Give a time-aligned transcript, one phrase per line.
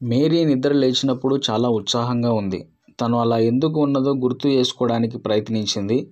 [0.00, 2.58] Mary నిద్ర లేచినప్పుడు చాలా ఉత్సాహంగా ఉంది.
[3.00, 6.08] తను అలా ఎందుకు ఉన్నదో గుర్తు చేసుకోవడానికి ప్రయత్నించింది.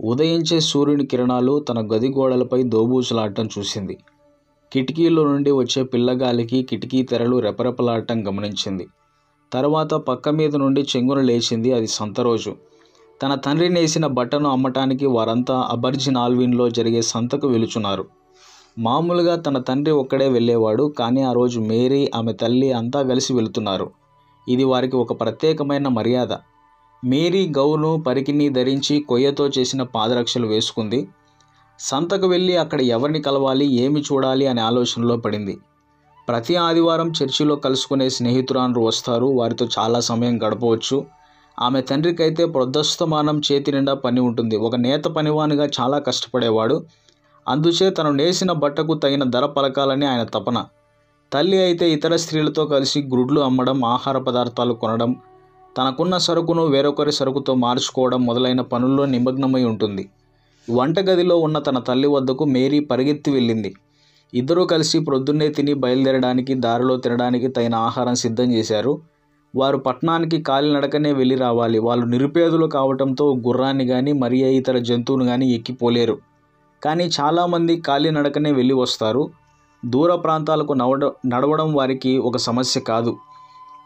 [0.00, 3.94] ఉదయించే సూర్యుని కిరణాలు తన గది గోడలపై దోబూసులాడటం చూసింది.
[4.72, 8.86] కిటికీలో నుండి వచ్చే పిల్లగాలికి కిటికీ తెరలు రెపరెపలాడటం గమనించింది.
[9.52, 11.72] తర్వాత పక్క మీద నుండి చెంగున లేచింది.
[11.72, 12.52] అది సంత రోజు.
[13.20, 18.04] తన తండ్రి నేసిన బట్టను అమ్మటానికి వారంతా అబర్జిన్ ఆల్విన్లో జరిగే సంతకు వెలుచున్నారు.
[18.78, 23.90] మామూలుగా తన తండ్రి ఒక్కడే వెళ్ళేవాడు కానీ ఆ రోజు మేరీ ఆమె తల్లి అంతా కలిసి వెళుతున్నారు.
[24.48, 26.32] ఇది వారికి ఒక ప్రత్యేకమైన మర్యాద.
[27.04, 31.08] మేరీ గౌను పరికిని ధరించి కొయ్యతో చేసిన పాదరక్షలు వేసుకుంది.
[31.78, 35.58] సంతకు వెళ్ళి అక్కడ ఎవరిని కలవాలి ఏమి చూడాలి అనే ఆలోచనలో పడింది.
[36.28, 39.26] ప్రతి ఆదివారం చర్చిలో కలుసుకునే స్నేహితురాన్లు వస్తారు.
[39.26, 41.06] వారితో చాలా సమయం గడపవచ్చు.
[41.60, 44.56] ఆమె తండ్రికైతే ప్రొద్దస్తమానం చేతి నిండా పని ఉంటుంది.
[44.56, 46.84] ఒక నేత పనివానిగా చాలా కష్టపడేవాడు.
[47.48, 50.66] అందుచే తను నేసిన బట్టకు తగిన ధర పలకాలని ఆయన తపన.
[51.32, 55.16] తల్లి అయితే ఇతర స్త్రీలతో కలిసి గుడ్లు అమ్మడం ఆహార పదార్థాలు కొనడం
[55.78, 60.08] తనకున్న సరుకును వేరొకరి సరుకుతో మార్చుకోవడం మొదలైన పనుల్లో నిమగ్నమై ఉంటుంది.
[60.70, 63.74] వంటగదిలో ఉన్న తన తల్లి వద్దకు మేరీ పరిగెత్తి వెళ్ళింది.
[64.34, 69.00] ఇద్దరూ కలిసి ప్రొద్దున్నే తిని బయలుదేరడానికి దారిలో తినడానికి తగిన ఆహారం సిద్ధం చేశారు.
[69.56, 71.78] వారు పట్టణానికి కాలినడకనే వెళ్ళి రావాలి.
[71.78, 76.18] వాళ్ళు నిరుపేదలు కావటంతో గుర్రాన్ని కానీ మరి ఇతర జంతువును కానీ ఎక్కిపోలేరు.
[76.84, 79.30] కానీ చాలామంది కాలినడకనే వెళ్ళి వస్తారు.
[79.84, 83.16] దూర ప్రాంతాలకు నడవడ నడవడం వారికి ఒక సమస్య కాదు.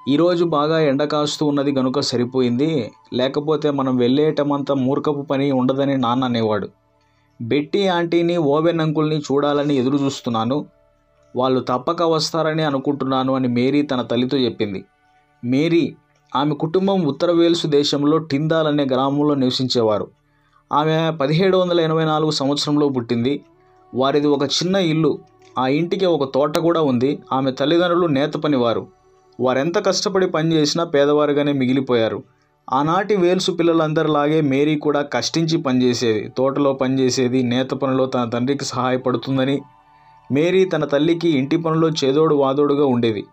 [0.08, 2.92] ఈరోజు బాగా ఎండ కాస్తూ ఉన్నది గనుక సరిపోయింది.
[3.14, 6.68] లేకపోతే మనం వెళ్ళేటమంత మూర్ఖపు పని ఉండదని నాన్న అనేవాడు.
[7.42, 10.66] బెట్టి ఆంటీని ఓవెన్ అంకుల్ని చూడాలని ఎదురు చూస్తున్నాను.
[11.36, 14.84] వాళ్ళు తప్పక వస్తారని అనుకుంటున్నాను అని మేరీ తన తల్లితో చెప్పింది.
[15.44, 15.96] మేరీ
[16.36, 20.19] ఆమె కుటుంబం ఉత్తర వేల్స్ దేశంలో టిందాల్ అనే గ్రామంలో నివసించేవారు.
[20.72, 23.40] ఆమె పదిహేడు వందల ఎనభై నాలుగు సంవత్సరంలో పుట్టింది.
[23.94, 25.18] వారిది ఒక చిన్న ఇల్లు.
[25.58, 27.18] ఆ ఇంటికి ఒక తోట కూడా ఉంది.
[27.32, 28.86] ఆమె తల్లిదండ్రులు నేత పనివారు.
[29.40, 32.22] వారెంత కష్టపడి పనిచేసినా పేదవారుగానే మిగిలిపోయారు.
[32.72, 36.32] ఆనాటి వేల్సు పిల్లలందరిలాగే మేరీ కూడా కష్టించి పనిచేసేది.
[36.38, 39.62] తోటలో పనిచేసేది నేత పనిలో తన తండ్రికి సహాయపడుతుందని
[40.32, 43.24] మేరీ తన తల్లికి ఇంటి పనిలో చేదోడు వాదోడుగా ఉండేది.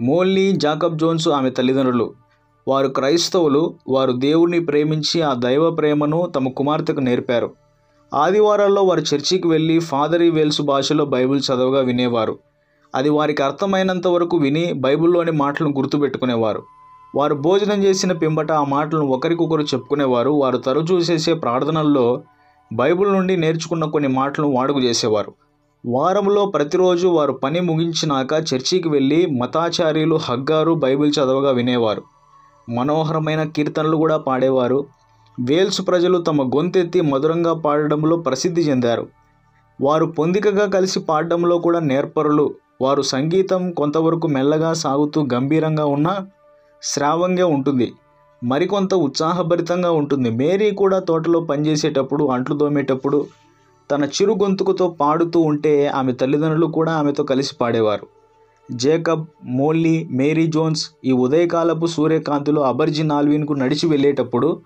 [0.00, 2.25] మోల్లీ జాకబ్ జోన్స్ ఆమె తల్లిదండ్రులు.
[2.68, 7.50] వారు క్రైస్తవులు వారు దేవుణ్ణి ప్రేమించి ఆ దైవ ప్రేమను తమ కుమార్తెకు నేర్పారు.
[8.14, 12.38] ఆదివారాల్లో వారు చర్చికి వెళ్ళి ఫాదరీ వేల్స్ భాషలో బైబిల్ చదవగా వినేవారు.
[12.94, 16.62] అది వారికి అర్థమైనంత వరకు విని బైబిల్లోని మాటలను గుర్తుపెట్టుకునేవారు.
[17.14, 20.30] వారు భోజనం చేసిన పింబట ఆ మాటలను ఒకరికొకరు చెప్పుకునేవారు.
[20.30, 22.22] వారు తరచూ చేసే ప్రార్థనల్లో
[22.74, 25.32] బైబిల్ నుండి నేర్చుకున్న కొన్ని మాటలను వాడుక చేసేవారు.
[25.86, 32.15] వారంలో ప్రతిరోజు వారు పని ముగించినాక చర్చికి వెళ్ళి మతాచార్యులు హగ్గారు బైబిల్ చదవగా వినేవారు.
[32.68, 34.86] మనోహరమైన కీర్తనలు కూడా పాడేవారు.
[35.40, 39.06] వేల్స్ ప్రజలు తమ గొంతెత్తి మధురంగా పాడడంలో ప్రసిద్ధి చెందారు.
[39.80, 42.54] వారు పొందికగా కలిసి పాడడంలో కూడా నేర్పరులు.
[42.82, 46.16] వారు సంగీతం కొంతవరకు మెల్లగా సాగుతూ గంభీరంగా ఉన్న
[46.82, 47.92] శ్రావంగా ఉంటుంది.
[48.44, 50.30] మరికొంత ఉత్సాహభరితంగా ఉంటుంది.
[50.30, 53.26] మేరీ కూడా తోటలో పనిచేసేటప్పుడు అంట్లు తోమేటప్పుడు
[53.90, 58.15] తన చిరు గొంతుకుతో పాడుతూ ఉంటే ఆమె తల్లిదండ్రులు కూడా ఆమెతో కలిసి పాడేవారు.
[58.74, 64.60] జేకబ్ మోల్లీ మేరీ జోన్స్ ఈ ఉదయకాలపు సూర్యకాంతిలో అబర్జిన్ ఆల్విన్కు నడిచి వెళ్ళేటప్పుడు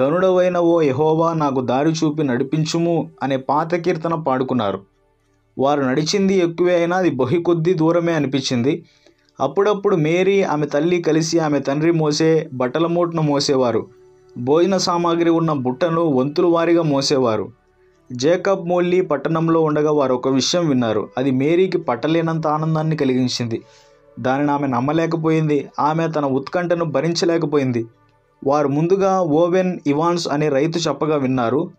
[0.00, 4.80] గనుడవైన ఓ యహోవా నాకు దారి చూపి నడిపించుము అనే పాత కీర్తన పాడుకున్నారు.
[5.58, 8.84] వారు నడిచింది ఎక్కువే అయినా అది బహి కొద్ది దూరమే అనిపించింది.
[9.40, 13.86] అప్పుడప్పుడు మేరీ ఆమె తల్లి కలిసి ఆమె తండ్రి మోసే బట్టల మూటను మోసేవారు.
[14.38, 17.48] భోజన సామాగ్రి ఉన్న బుట్టను వంతుల వారీగా మోసేవారు.
[18.12, 21.08] జేకబ్ మోల్లీ పట్టణంలో ఉండగా వారు ఒక విషయం విన్నారు.
[21.18, 23.62] అది మేరీకి పట్టలేనంత ఆనందాన్ని కలిగించింది.
[24.20, 25.68] దానిని ఆమె నమ్మలేకపోయింది.
[25.80, 27.86] ఆమె తన ఉత్కంఠను భరించలేకపోయింది.
[28.46, 31.70] వారు ముందుగా ఓవెన్ ఇవాన్స్ అనే రైతు చెప్పగా విన్నారు.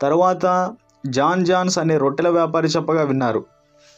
[0.00, 0.74] తర్వాత
[1.06, 3.44] జాన్ జాన్స్ అనే రొట్టెల వ్యాపారి చెప్పగా విన్నారు.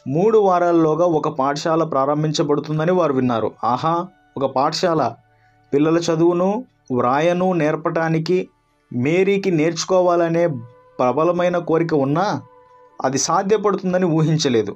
[0.07, 3.51] మూడు వారాల్లోగా ఒక పాఠశాల ప్రారంభించబడుతుందని వారు విన్నారు.
[3.63, 4.07] ఆహా
[4.37, 5.13] ఒక పాఠశాల.
[5.73, 6.65] పిల్లల చదువును
[6.95, 8.49] వ్రాయను నేర్పటానికి
[8.95, 10.47] మేరీకి నేర్చుకోవాలనే
[10.99, 12.41] ప్రబలమైన కోరిక ఉన్నా
[13.03, 14.75] అది సాధ్యపడుతుందని ఊహించలేదు.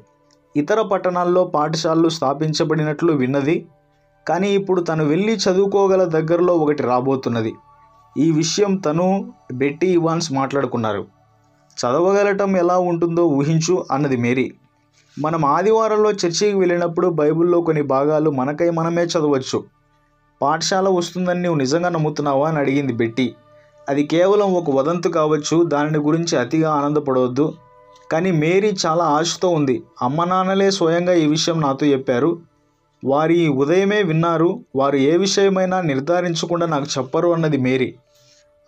[0.57, 3.65] ఇతర పట్టణాల్లో పాఠశాలలు స్థాపించబడినట్లు విన్నది.
[4.29, 7.55] కానీ ఇప్పుడు తను వెళ్ళి చదువుకోగల దగ్గరలో ఒకటి రాబోతున్నది.
[8.17, 11.05] ఈ విషయం తను బెట్టి ఇవాన్స్ మాట్లాడుకున్నారు.
[11.77, 14.53] చదవగలటం ఎలా ఉంటుందో ఊహించు అన్నది మేరీ.
[15.19, 19.63] మనం ఆదివారంలో చర్చికి వెళ్ళినప్పుడు బైబిల్లో కొన్ని భాగాలు మనకై మనమే చదవచ్చు.
[20.41, 23.35] పాఠశాల వస్తుందని నువ్వు నిజంగా నమ్ముతున్నావా అని అడిగింది బెట్టి.
[23.89, 27.53] అది కేవలం ఒక వదంతు కావచ్చు దానిని గురించి అతిగా ఆనందపడవద్దు.
[28.11, 29.83] కానీ మేరీ చాలా ఆశతో ఉంది.
[30.01, 32.39] అమ్మ నాన్నలే స్వయంగా ఈ విషయం నాతో చెప్పారు.
[33.05, 34.59] వారి ఉదయమే విన్నారు.
[34.75, 37.95] వారు ఏ విషయమైనా నిర్ధారించకుండా నాకు చెప్పరు అన్నది మేరీ.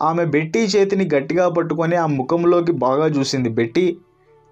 [0.02, 3.50] ఆమె బెట్టి చేతిని గట్టిగా పట్టుకొని ఆ ముఖంలోకి బాగా చూసింది.
[3.50, 3.98] బెట్టి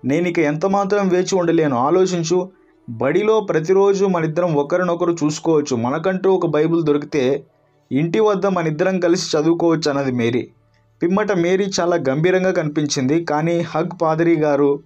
[0.05, 1.77] నేను ఇక ఎంతమాత్రం వేచి ఉండలేను.
[1.77, 2.49] ఆలోచించు.
[2.89, 5.75] బడిలో ప్రతిరోజు మనిద్దరం ఒకరినొకరు చూసుకోవచ్చు.
[5.75, 7.43] మనకంటూ ఒక బైబిల్ దొరికితే
[7.91, 10.49] ఇంటి వద్ద మనిద్దరం కలిసి చదువుకోవచ్చు అన్నది మేరీ.
[11.03, 13.25] పిమ్మట మేరీ చాలా గంభీరంగా కనిపించింది.
[13.25, 14.79] కానీ హగ్ పాదరి గారు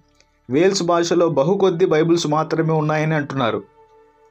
[0.50, 3.62] వేల్స్ భాషలో బహు కొద్ది బైబిల్స్ మాత్రమే ఉన్నాయని అంటున్నారు.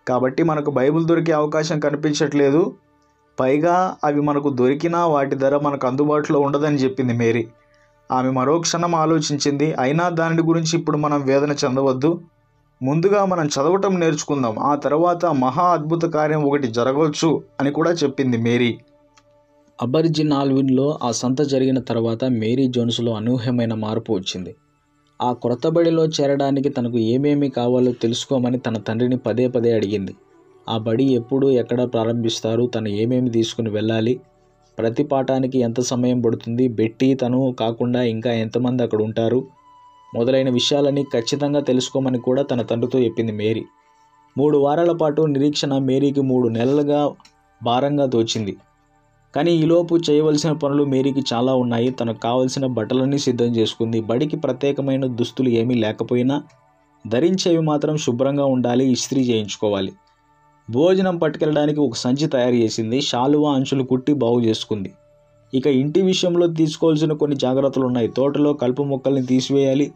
[0.07, 2.73] కాబట్టి మనకు బైబిల్ దొరికే అవకాశం కనిపించట్లేదు.
[3.39, 7.47] పైగా అవి మనకు దొరికినా వాటి ధర మనకు అందుబాటులో ఉండదని చెప్పింది మేరీ.
[8.11, 9.75] ఆమె మరో క్షణం ఆలోచించింది.
[9.79, 12.21] అయినా దాని గురించి ఇప్పుడు మనం వేదన చెందవద్దు.
[12.83, 14.59] ముందుగా మనం చదవటం నేర్చుకుందాం.
[14.59, 18.79] ఆ తర్వాత మహా అద్భుత కార్యం ఒకటి జరగవచ్చు అని కూడా చెప్పింది మేరీ.
[19.81, 24.51] అబర్జిన్ ఆల్విన్లో ఆ సంత జరిగిన తర్వాత మేరీ జోన్స్లో అనూహ్యమైన మార్పు వచ్చింది.
[25.21, 30.13] ఆ క్రొత్తబడిలో చేరడానికి తనకు ఏమేమి కావాలో తెలుసుకోమని తన తండ్రిని పదే పదే అడిగింది.
[30.67, 34.13] ఆ బడి ఎప్పుడు ఎక్కడ ప్రారంభిస్తారు తను ఏమేమి తీసుకుని వెళ్ళాలి
[34.77, 39.39] ప్రతి పాఠానికి ఎంత సమయం పడుతుంది బెట్టి తను కాకుండా ఇంకా ఎంతమంది అక్కడ ఉంటారు
[40.13, 43.63] మొదలైన విషయాలని ఖచ్చితంగా తెలుసుకోమని కూడా తన తండ్రితో చెప్పింది మేరీ.
[44.35, 47.01] మూడు వారాల పాటు నిరీక్షణ మేరీకి మూడు నెలలుగా
[47.61, 48.53] భారంగా తోచింది.
[49.35, 51.91] కానీ ఈలోపు చేయవలసిన పనులు మేరీకి చాలా ఉన్నాయి.
[51.91, 54.01] తనకు కావలసిన బట్టలన్నీ సిద్ధం చేసుకుంది.
[54.01, 56.43] బడికి ప్రత్యేకమైన దుస్తులు ఏమీ లేకపోయినా
[57.07, 59.93] ధరించేవి మాత్రం శుభ్రంగా ఉండాలి ఇస్త్రీ చేయించుకోవాలి.
[60.71, 63.01] భోజనం పట్టుకెళ్ళడానికి ఒక సంచి తయారు చేసింది.
[63.01, 64.93] శాలువా అంచులు కుట్టి బాగు చేసుకుంది.
[65.53, 68.07] ఇక ఇంటి విషయంలో తీసుకోవాల్సిన కొన్ని జాగ్రత్తలు ఉన్నాయి.
[68.07, 69.91] తోటలో కలుపు మొక్కల్ని తీసివేయాలి.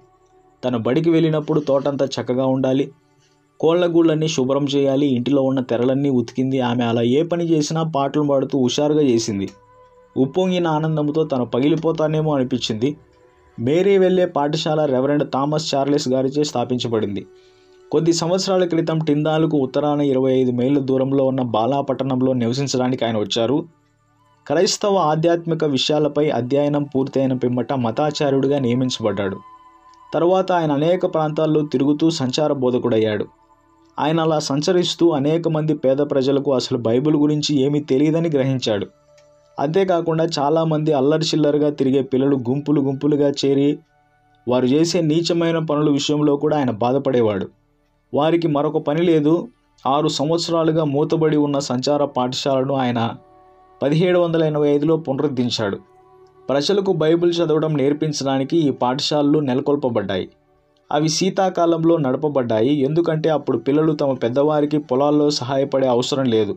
[0.66, 2.92] తన బడికి వెళ్ళినప్పుడు తోటంతా చక్కగా ఉండాలి.
[3.60, 6.60] కోళ్ళగూళ్ళన్నీ శుభ్రం చేయాలి ఇంటిలో ఉన్న తెరలన్నీ ఉతికింది.
[6.60, 9.50] ఆమె అలా ఏ పని చేసినా పాటలు పాడుతూ హుషారుగా చేసింది.
[10.18, 12.98] ఉప్పొంగిన ఆనందంతో తను పగిలిపోతానేమో అనిపించింది.
[13.60, 17.26] మేరీ వెళ్ళే పాఠశాల రెవరెండ్ థామస్ చార్లెస్ గారిచే స్థాపించబడింది.
[17.92, 23.66] కొద్ది సంవత్సరాల క్రితం టిందాలకు ఉత్తరాన ఇరవై ఐదు మైళ్ళ దూరంలో ఉన్న బాలాపట్టణంలో నివసించడానికి ఆయన వచ్చారు.
[24.48, 29.38] క్రైస్తవ ఆధ్యాత్మిక విషయాలపై అధ్యయనం పూర్తయిన పిమ్మట మతాచార్యుడిగా నియమించబడ్డాడు.
[30.14, 33.26] తరువాత ఆయన అనేక ప్రాంతాల్లో తిరుగుతూ సంచార బోధకుడయ్యాడు.
[34.00, 38.88] ఆయన అలా సంచరిస్తూ అనేక మంది పేద ప్రజలకు అసలు బైబిల్ గురించి ఏమీ తెలియదని గ్రహించాడు.
[39.60, 43.80] అంతేకాకుండా చాలామంది అల్లరి చిల్లరగా తిరిగే పిల్లలు గుంపులు గుంపులుగా చేరి
[44.48, 47.48] వారు చేసే నీచమైన పనుల విషయంలో కూడా ఆయన బాధపడేవాడు.
[48.14, 49.48] వారికి మరొక పని లేదు.
[49.88, 53.16] ఆరు సంవత్సరాలుగా మూతబడి ఉన్న సంచార పాఠశాలను ఆయన
[53.84, 55.80] పదిహేడు వందల ఎనభై ఐదులో పునరుద్ధరించాడు.
[56.50, 60.30] ప్రజలకు బైబిల్ చదవడం నేర్పించడానికి ఈ పాఠశాలలు నెలకొల్పబడ్డాయి.
[60.92, 62.74] అవి శీతాకాలంలో నడపబడ్డాయి.
[62.74, 66.56] ఎందుకంటే అప్పుడు పిల్లలు తమ పెద్దవారికి పొలాల్లో సహాయపడే అవసరం లేదు.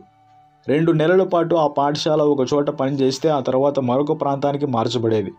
[0.67, 5.31] రెండు నెలల పాటు ఆ పాఠశాల ఒక చోట పనిచేస్తే ఆ తర్వాత మరొక ప్రాంతానికి మార్చబడేది.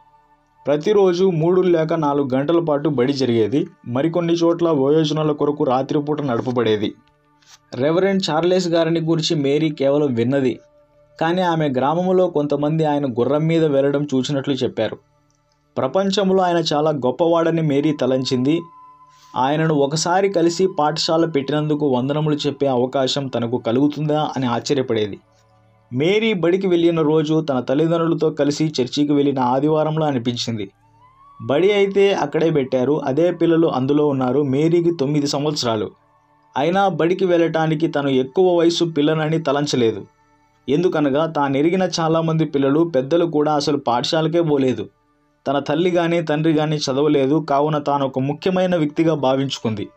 [0.66, 3.66] ప్రతిరోజు మూడు లేక నాలుగు గంటల పాటు బడి జరిగేది.
[3.88, 6.92] మరికొన్ని చోట్ల వయోజనుల కొరకు రాత్రిపూట నడపబడేది.
[7.74, 10.58] రెవరెండ్ చార్లెస్ గారిని గురించి మేరీ కేవలం విన్నది.
[11.20, 14.98] కానీ ఆమె గ్రామంలో కొంతమంది ఆయన గుర్రం మీద వెళ్ళడం చూసినట్లు చెప్పారు.
[15.76, 18.60] ప్రపంచంలో ఆయన చాలా గొప్పవాడని మేరీ తలంచింది.
[19.36, 25.18] ఆయనను ఒకసారి కలిసి పాఠశాల పెట్టినందుకు వందనములు చెప్పే అవకాశం తనకు కలుగుతుందా అని ఆశ్చర్యపడేది.
[25.92, 30.70] మేరీ బడికి వెళ్ళిన రోజు తన తల్లిదండ్రులతో కలిసి చర్చికి వెళ్ళిన ఆదివారంలో అనిపించింది.
[31.42, 32.92] బడి అయితే అక్కడే పెట్టారు.
[32.92, 34.42] అదే పిల్లలు అందులో ఉన్నారు.
[34.42, 35.90] మేరీకి తొమ్మిది సంవత్సరాలు.
[36.56, 40.06] అయినా బడికి వెళ్ళటానికి తను ఎక్కువ వయసు పిల్లనని తలంచలేదు.
[40.68, 44.88] ఎందుకనగా తాను ఎరిగిన చాలామంది పిల్లలు పెద్దలు కూడా అసలు పాఠశాలకే పోలేదు.
[45.46, 47.46] తన తల్లి కానీ తండ్రి కానీ చదవలేదు.
[47.50, 49.88] కావున తాను ఒక ముఖ్యమైన వ్యక్తిగా భావించుకుంది.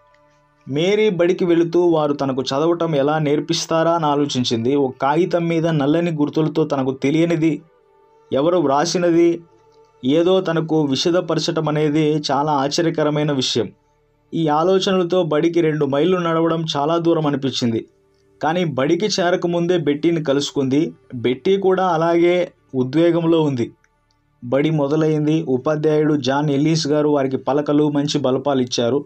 [0.69, 4.75] మేరీ బడికి వెళుతూ వారు తనకు చదవటం ఎలా నేర్పిస్తారా అని ఆలోచించింది.
[4.75, 7.62] ఒక కాగితం మీద నల్లని గుర్తులతో తనకు తెలియనిది
[8.33, 9.41] ఎవరు వ్రాసినది
[10.05, 13.71] ఏదో తనకు విషదపరచటం అనేది చాలా ఆశ్చర్యకరమైన విషయం.
[14.33, 17.85] ఈ ఆలోచనలతో బడికి రెండు మైళ్ళు నడవడం చాలా దూరం అనిపించింది.
[18.43, 20.93] కానీ బడికి చేరకముందే బెట్టీని కలుసుకుంది.
[21.15, 23.71] బెట్టీ కూడా అలాగే ఉద్వేగంలో ఉంది.
[24.43, 25.43] బడి మొదలైంది.
[25.43, 29.05] ఉపాధ్యాయుడు జాన్ ఎల్లీస్ గారు వారికి పలకలు మంచి బలపాలు ఇచ్చారు.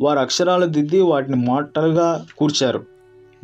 [0.00, 2.84] వారు అక్షరాలు దిద్ది వాటిని మాటలుగా కూర్చారు.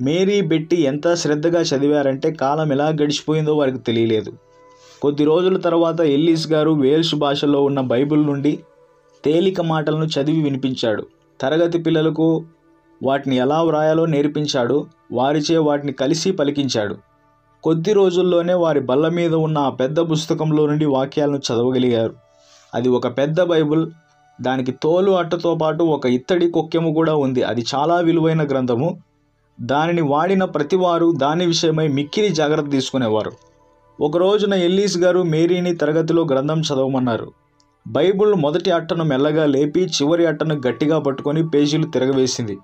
[0.00, 4.32] మేరీ బెట్టి ఎంత శ్రద్ధగా చదివారంటే కాలం ఎలా గడిచిపోయిందో వారికి తెలియలేదు.
[5.02, 8.58] కొద్ది రోజుల తర్వాత ఎల్లీస్ గారు వేల్ష్ భాషలో ఉన్న బైబిల్ నుండి
[9.24, 11.06] తేలిక మాటలను చదివి వినిపించాడు.
[11.40, 12.44] తరగతి పిల్లలకు
[13.04, 14.86] వాటిని ఎలా వ్రాయాలో నేర్పించాడు.
[15.12, 16.96] వారిచే వాటిని కలిసి పలికించాడు.
[17.62, 22.14] కొద్ది రోజుల్లోనే వారి బల్ల మీద ఉన్న ఆ పెద్ద పుస్తకంలో నుండి వాక్యాలను చదవగలిగారు.
[22.74, 23.90] అది ఒక పెద్ద బైబిల్.
[24.40, 27.42] దానికి తోలు అట్టతో పాటు ఒక ఇత్తడి కొక్కెము కూడా ఉంది.
[27.42, 28.98] అది చాలా విలువైన గ్రంథము.
[29.60, 33.32] దానిని వాడిన ప్రతివారు దాని విషయమై మిక్కిలి జాగ్రత్త తీసుకునేవారు.
[34.00, 37.32] ఒక రోజున ఎల్లీస్ గారు మేరీని తరగతిలో గ్రంథం చదవమన్నారు.
[37.88, 42.58] బైబిల్ మొదటి అట్టను మెల్లగా లేపి చివరి అట్టను గట్టిగా పట్టుకొని పేజీలు తిరగవేసింది.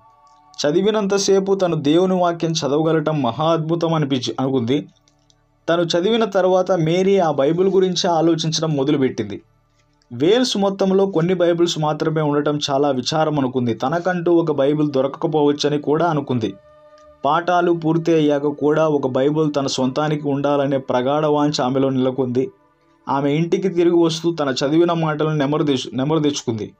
[0.59, 4.87] చదివినంతసేపు తను దేవుని వాక్యం చదవగలటం మహా అద్భుతం అనిపించి అనుకుంది.
[5.69, 9.41] తను చదివిన తర్వాత మేరీ ఆ బైబిల్ గురించి ఆలోచించడం మొదలుపెట్టింది.
[10.13, 13.73] వేల్స్ మొత్తంలో కొన్ని బైబిల్స్ మాత్రమే ఉండటం చాలా విచారం అనుకుంది.
[13.73, 16.53] తనకంటూ ఒక బైబిల్ దొరకకపోవచ్చని కూడా అనుకుంది.
[17.25, 22.51] పాఠాలు పూర్తి అయ్యాక కూడా ఒక బైబిల్ తన సొంతానికి ఉండాలనే ప్రగాఢ వాంఛ ఆమెలో నెలకొంది.
[23.09, 26.73] ఆమె ఇంటికి తిరిగి వస్తూ తన చదివిన మాటలను నెమరు తెచ్చు నెమరు తెచ్చుకుంది.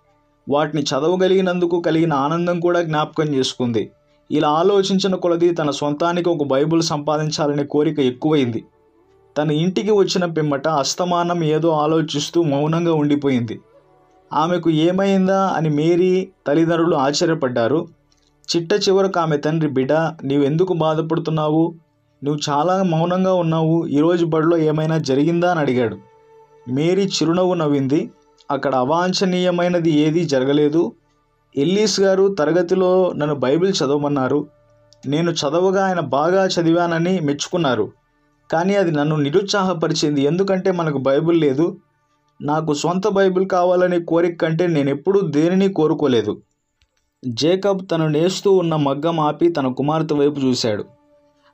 [0.49, 3.91] వాటిని చదవగలిగినందుకు కలిగిన ఆనందం కూడా జ్ఞాపకం చేసుకుంది.
[4.31, 8.65] ఇలా ఆలోచించిన కొలది తన సొంతానికి ఒక బైబిల్ సంపాదించాలనే కోరిక ఎక్కువైంది.
[9.37, 13.59] తన ఇంటికి వచ్చిన పిమ్మట అస్తమానం ఏదో ఆలోచిస్తూ మౌనంగా ఉండిపోయింది.
[14.33, 17.87] ఆమెకు ఏమైందా అని మేరీ తల్లిదండ్రులు ఆశ్చర్యపడ్డారు.
[18.55, 21.75] చిట్ట చివరకు ఆమె తండ్రి బిడ్డ నీవెందుకు బాధపడుతున్నావు?
[22.23, 23.85] నువ్వు చాలా మౌనంగా ఉన్నావు.
[23.85, 25.51] ఈరోజు బడిలో ఏమైనా జరిగిందా?
[25.51, 25.97] అని అడిగాడు.
[26.69, 28.11] మేరీ చిరునవ్వు నవ్వింది.
[28.51, 30.91] అక్కడ అవాంఛనీయమైనది ఏదీ జరగలేదు.
[31.57, 34.47] ఎల్లీస్ గారు తరగతిలో నన్ను బైబిల్ చదవమన్నారు.
[35.07, 37.91] నేను చదవగా ఆయన బాగా చదివానని మెచ్చుకున్నారు.
[38.51, 40.21] కానీ అది నన్ను నిరుత్సాహపరిచింది.
[40.21, 41.77] ఎందుకంటే మనకు బైబిల్ లేదు.
[42.41, 46.41] నాకు సొంత బైబిల్ కావాలనే కోరిక కంటే నేను ఎప్పుడూ దేనిని కోరుకోలేదు.
[47.27, 50.85] జేకబ్ తను నేస్తూ ఉన్న మగ్గం ఆపి తన కుమార్తె వైపు చూశాడు.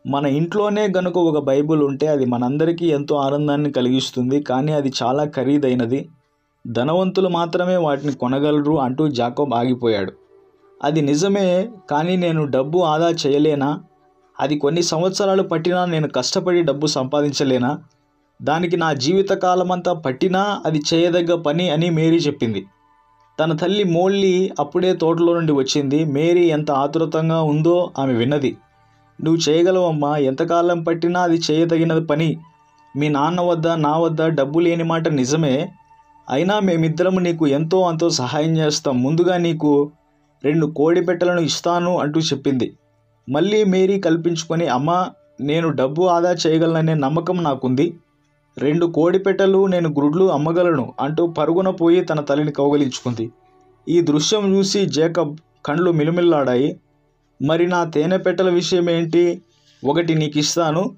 [0.07, 4.43] మన ఇంట్లోనే గనుక ఒక బైబిల్ ఉంటే అది మనందరికీ ఎంతో ఆనందాన్ని కలిగిస్తుంది.
[4.43, 6.09] కానీ అది చాలా ఖరీదైనది.
[6.67, 10.13] ధనవంతులు మాత్రమే వాటిని కొనగలరు అంటూ జాకోబ్ ఆగిపోయాడు.
[10.83, 13.79] అది నిజమే కానీ నేను డబ్బు ఆదా చేయలేనా?
[14.39, 17.79] అది కొన్ని సంవత్సరాలు పట్టినా నేను కష్టపడి డబ్బు సంపాదించలేనా?
[18.41, 22.65] దానికి నా జీవితకాలమంతా పట్టినా అది చేయదగ్గ పని అని మేరీ చెప్పింది.
[23.39, 26.05] తన తల్లి మోళ్ళి అప్పుడే తోటలో నుండి వచ్చింది.
[26.05, 28.57] మేరీ ఎంత ఆతురతంగా ఉందో ఆమె విన్నది.
[29.23, 32.37] నువ్వు చేయగలవమ్మా ఎంతకాలం పట్టినా అది చేయదగినది పని.
[32.97, 35.71] మీ నాన్న వద్ద నా వద్ద డబ్బు లేని మాట నిజమే
[36.29, 39.03] అయినా మేమిద్దరం నీకు ఎంతో అంతో సహాయం చేస్తాం.
[39.03, 39.91] ముందుగా నీకు
[40.43, 42.73] రెండు కోడి పెట్టలను ఇస్తాను అంటూ చెప్పింది.
[43.29, 45.09] మళ్ళీ మేరీ కల్పించుకొని అమ్మ
[45.41, 47.93] నేను డబ్బు ఆదా చేయగలననే నమ్మకం నాకుంది.
[48.57, 53.31] రెండు కోడి పెట్టలు నేను గుడ్లు అమ్మగలను అంటూ పరుగున పోయి తన తల్లిని కౌగలించుకుంది.
[53.89, 56.79] ఈ దృశ్యం చూసి జేకబ్ కండ్లు మిలుమిల్లాడాయి.
[57.41, 59.41] మరి నా తేనె పెట్టల విషయం ఏంటి
[59.85, 60.95] ఒకటి నీకు ఇస్తాను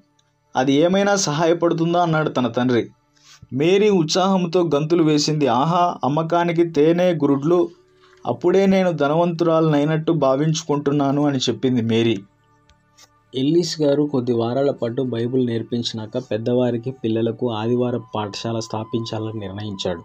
[0.56, 2.02] అది ఏమైనా సహాయపడుతుందా?
[2.02, 2.90] అన్నాడు తన తండ్రి.
[3.54, 5.46] మేరీ ఉత్సాహంతో గంతులు వేసింది.
[5.46, 7.68] ఆహా అమ్మకానికి తేనె గురుడ్లు.
[8.26, 12.18] అప్పుడే నేను ధనవంతురాలనైనట్టు భావించుకుంటున్నాను అని చెప్పింది మేరీ.
[13.34, 20.02] ఎల్లీస్ గారు కొద్ది వారాల పాటు బైబిల్ నేర్పించినాక పెద్దవారికి పిల్లలకు ఆదివారం పాఠశాల స్థాపించాలని నిర్ణయించాడు.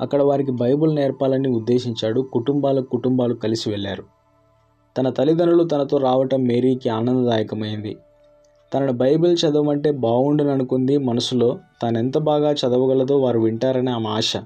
[0.00, 2.20] అక్కడ వారికి బైబిల్ నేర్పాలని ఉద్దేశించాడు.
[2.20, 4.04] కుటుంబాలకు కుటుంబాలు కలిసి వెళ్ళారు.
[4.98, 7.96] తన తల్లిదండ్రులు తనతో రావటం మేరీకి ఆనందదాయకమైంది.
[8.74, 11.58] తనను బైబిల్ చదవమంటే బాగుండననుకుంది మనసులో.
[11.82, 14.36] తాను ఎంత బాగా చదవగలదో వారు వింటారని ఆమె ఆశ.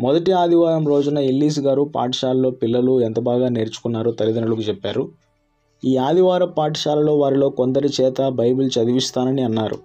[0.00, 5.08] మొదటి ఆదివారం రోజున ఎల్లీస్ గారు పాఠశాలలో పిల్లలు ఎంత బాగా నేర్చుకున్నారో తల్లిదండ్రులకు చెప్పారు.
[5.84, 9.76] ఈ ఆదివారం పాఠశాలలో వారిలో కొందరి చేత బైబిల్ చదివిస్తానని అన్నారు.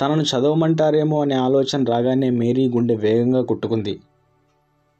[0.00, 4.00] తనను చదవమంటారేమో అనే ఆలోచన రాగానే మేరీ గుండె వేగంగా కుట్టుకుంది.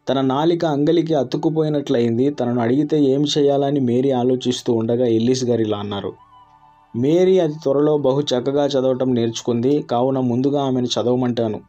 [0.08, 2.30] తన నాలిక అంగలికి అతుక్కుపోయినట్లయింది.
[2.30, 6.12] తనను అడిగితే ఏం చేయాలని మేరీ ఆలోచిస్తూ ఉండగా ఎల్లీస్ గారు ఇలా అన్నారు.
[6.96, 9.82] మేరీ అతి త్వరలో బహు చక్కగా చదవటం నేర్చుకుంది.
[9.82, 11.60] కావున ముందుగా ఆమెను చదవమంటాను.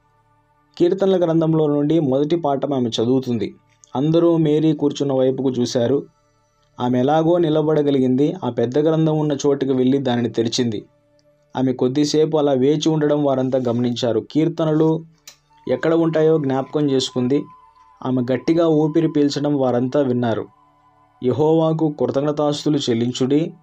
[0.77, 3.56] కీర్తనల గ్రంథంలో నుండి మొదటి పాఠం ఆమె చదువుతుంది.
[3.96, 6.03] అందరూ మేరీ కూర్చున్న వైపుకు చూశారు.
[6.80, 8.36] ఆమె ఎలాగో నిలబడగలిగింది.
[8.44, 10.86] ఆ పెద్ద గ్రంథం ఉన్న చోటుకి వెళ్ళి దానిని తెరిచింది.
[11.58, 14.20] ఆమె కొద్దిసేపు అలా వేచి ఉండడం వారంతా గమనించారు.
[14.32, 15.06] కీర్తనలు
[15.72, 17.44] ఎక్కడ ఉంటాయో జ్ఞాపకం చేసుకుంది.
[18.06, 20.46] ఆమె గట్టిగా ఊపిరి పీల్చడం వారంతా విన్నారు.
[21.24, 23.53] యహోవాకు కృతజ్ఞతాస్తులు చెల్లించుడి.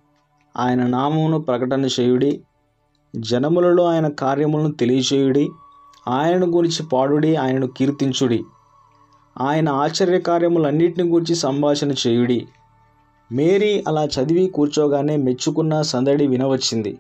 [0.60, 2.40] ఆయన నామమును ప్రకటన చేయుడి
[3.16, 5.48] జనములలో ఆయన కార్యములను తెలియచేయుడి
[6.08, 8.44] ఆయన గురించి పాడుడి ఆయనను కీర్తించుడి.
[9.40, 12.46] ఆయన ఆశ్చర్య కార్యములన్నిటిని గురించి సంభాషణ చేయుడి.
[13.32, 16.98] మేరీ అలా చదివి కూర్చోగానే మెచ్చుకున్న సందడి వినవచ్చింది.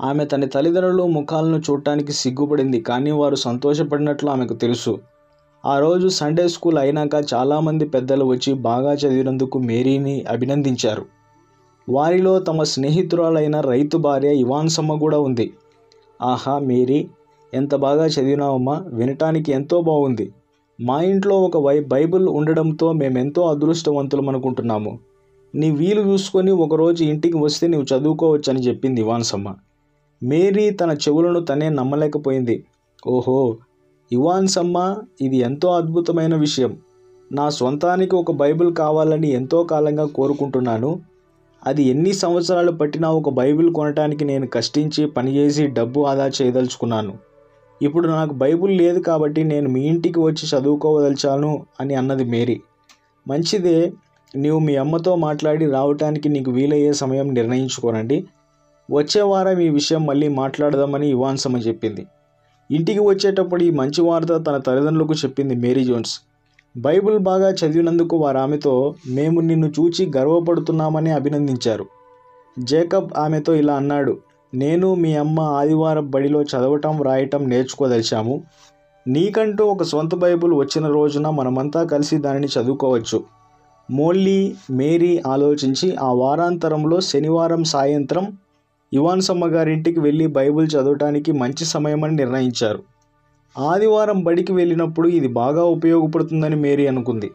[0.00, 4.98] ఆమె తన తల్లిదండ్రులు ముఖాలను చూడటానికి సిగ్గుపడింది కానీ వారు సంతోషపడినట్లు ఆమెకు తెలుసు.
[5.66, 11.15] ఆ రోజు సండే స్కూల్ అయినాక చాలామంది పెద్దలు వచ్చి బాగా చదివినందుకు మేరీని అభినందించారు.
[11.88, 15.52] వారిలో తమ స్నేహితురాలైన రైతు భార్య ఇవాన్సమ్మ కూడా ఉంది.
[16.22, 17.08] ఆహా మేరీ
[17.54, 20.32] ఎంత బాగా చదివినావమ్మా వినటానికి ఎంతో బాగుంది
[20.80, 24.98] మా ఇంట్లో ఒక వై బైబిల్ ఉండడంతో మేమెంతో అదృష్టవంతులం అనుకుంటున్నాము.
[25.54, 29.54] నీ వీలు చూసుకొని ఒకరోజు ఇంటికి వస్తే నీవు చదువుకోవచ్చని చెప్పింది ఇవాన్సమ్మ.
[30.22, 32.64] మేరీ తన చెవులను తనే నమ్మలేకపోయింది.
[33.06, 33.56] ఓహో
[34.12, 36.76] ఇవాన్సమ్మ ఇది ఎంతో అద్భుతమైన విషయం.
[37.32, 41.15] నా సొంతానికి ఒక బైబిల్ కావాలని ఎంతో కాలంగా కోరుకుంటున్నాను.
[41.66, 47.18] అది ఎన్ని సంవత్సరాలు పట్టినా ఒక బైబిల్ కొనటానికి నేను కష్టించి పనిచేసి డబ్బు ఆదా చేయదలుచుకున్నాను.
[47.82, 52.60] ఇప్పుడు నాకు బైబిల్ లేదు కాబట్టి నేను మీ ఇంటికి వచ్చి చదువుకోవదలిచాను అని అన్నది మేరీ.
[53.28, 53.92] మంచిదే
[54.36, 58.26] నీవు మీ అమ్మతో మాట్లాడి రావటానికి నీకు వీలయ్యే సమయం నిర్ణయించుకోనండి.
[58.90, 62.06] వచ్చే వారం ఈ విషయం మళ్ళీ మాట్లాడదామని ఇవాన్సమ్మ చెప్పింది.
[62.70, 66.20] ఇంటికి వచ్చేటప్పుడు ఈ మంచి వార్త తన తల్లిదండ్రులకు చెప్పింది మేరీ జోన్స్.
[66.76, 71.86] బైబిల్ బాగా చదివినందుకు వారు ఆమెతో మేము నిన్ను చూచి గర్వపడుతున్నామని అభినందించారు.
[72.58, 74.18] జేకబ్ ఆమెతో ఇలా అన్నాడు
[74.54, 78.42] నేను మీ అమ్మ ఆదివారం బడిలో చదవటం వ్రాయటం నేర్చుకోదలిచాము.
[79.08, 83.24] నీకంటూ ఒక సొంత బైబిల్ వచ్చిన రోజున మనమంతా కలిసి దానిని చదువుకోవచ్చు.
[83.90, 88.36] మోల్లీ మేరీ ఆలోచించి ఆ వారాంతరంలో శనివారం సాయంత్రం
[88.92, 92.95] ఇవాన్సమ్మ గారింటికి వెళ్ళి బైబిల్ చదవటానికి మంచి సమయమని నిర్ణయించారు.
[93.58, 97.30] ఆదివారం బడికి వెళ్ళినప్పుడు ఇది బాగా ఉపయోగపడుతుందని మేరీ అనుకుంది.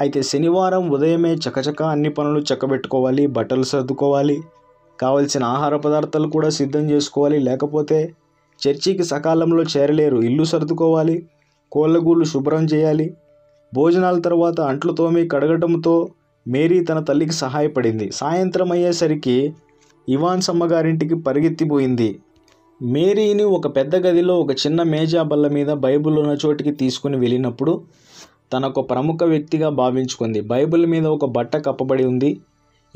[0.00, 4.40] అయితే శనివారం ఉదయమే చకచక అన్ని పనులు చక్కబెట్టుకోవాలి బట్టలు సర్దుకోవాలి
[5.00, 8.14] కావలసిన ఆహార పదార్థాలు కూడా సిద్ధం చేసుకోవాలి లేకపోతే
[8.66, 11.26] చర్చికి సకాలంలో చేరలేరు ఇల్లు సర్దుకోవాలి
[11.72, 13.14] కోళ్ళగూళ్ళు శుభ్రం చేయాలి.
[13.74, 16.08] భోజనాల తర్వాత అంట్లు తోమి కడగటంతో
[16.48, 18.10] మేరీ తన తల్లికి సహాయపడింది.
[18.12, 19.54] సాయంత్రం అయ్యేసరికి
[20.08, 22.20] ఇవాన్ అమ్మగారింటికి పరిగెత్తిపోయింది.
[22.82, 27.80] మేరీని ఒక పెద్ద గదిలో ఒక చిన్న మేజా బల్ల మీద బైబిల్ ఉన్న చోటికి తీసుకుని వెళ్ళినప్పుడు
[28.52, 30.40] తనొక ప్రముఖ వ్యక్తిగా భావించుకుంది.
[30.40, 32.40] బైబిల్ మీద ఒక బట్ట కప్పబడి ఉంది.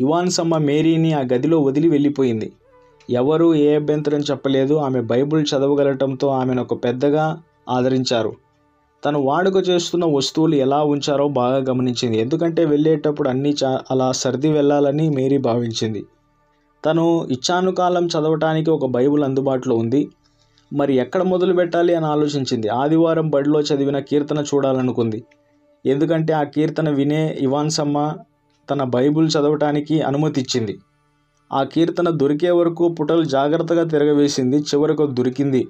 [0.00, 2.52] ఇవాన్సమ్మ మేరీని ఆ గదిలో వదిలి వెళ్ళిపోయింది.
[3.10, 4.74] ఎవరూ ఏ అభ్యంతరం చెప్పలేదు.
[4.74, 8.32] ఆమె బైబిల్ చదవగలటంతో ఆమెను ఒక పెద్దగా ఆదరించారు.
[9.04, 12.18] తను వాడుక చేస్తున్న వస్తువులు ఎలా ఉంచారో బాగా గమనించింది.
[12.18, 16.04] ఎందుకంటే వెళ్ళేటప్పుడు అన్నీ చా అలా సర్ది వెళ్ళాలని మేరీ భావించింది.
[16.84, 20.08] తను ఇచ్చానుకాలం చదవటానికి ఒక బైబిల్ అందుబాటులో ఉంది.
[20.72, 22.68] మరి ఎక్కడ మొదలు పెట్టాలి అని ఆలోచించింది.
[22.68, 25.24] ఆదివారం బడిలో చదివిన కీర్తన చూడాలనుకుంది.
[25.86, 28.12] ఎందుకంటే ఆ కీర్తన వినే ఇవాన్సమ్మ
[28.70, 30.78] తన బైబిల్ చదవటానికి అనుమతి ఇచ్చింది
[31.52, 34.56] ఆ కీర్తన దొరికే వరకు పుటలు జాగ్రత్తగా తిరగవేసింది.
[34.56, 35.68] చివరకు దొరికింది.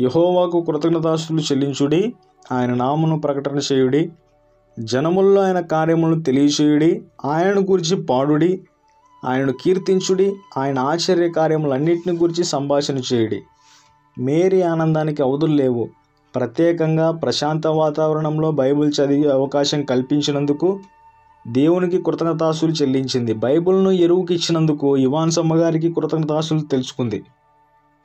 [0.00, 2.14] యహోవాకు కృతజ్ఞతాస్తులు చెల్లించుడి
[2.52, 4.12] ఆయన నామను ప్రకటన చేయుడి
[4.80, 8.60] జనముల్లో ఆయన కార్యములను తెలియచేయుడి ఆయనను గురించి పాడుడి
[9.26, 13.42] ఆయనను కీర్తించుడి ఆయన ఆశ్చర్య కార్యములన్నింటిని గురించి సంభాషణ చేయుడి.
[14.18, 15.88] మేరీ ఆనందానికి అవధులు లేవు.
[16.34, 20.80] ప్రత్యేకంగా ప్రశాంత వాతావరణంలో బైబిల్ చదివే అవకాశం కల్పించినందుకు
[21.48, 23.34] దేవునికి కృతజ్ఞతాసులు చెల్లించింది.
[23.34, 27.24] బైబిల్ను ఎరువుకి ఇచ్చినందుకు ఇవాన్ సమ్మగారికి కృతజ్ఞతాసులు తెలుసుకుంది.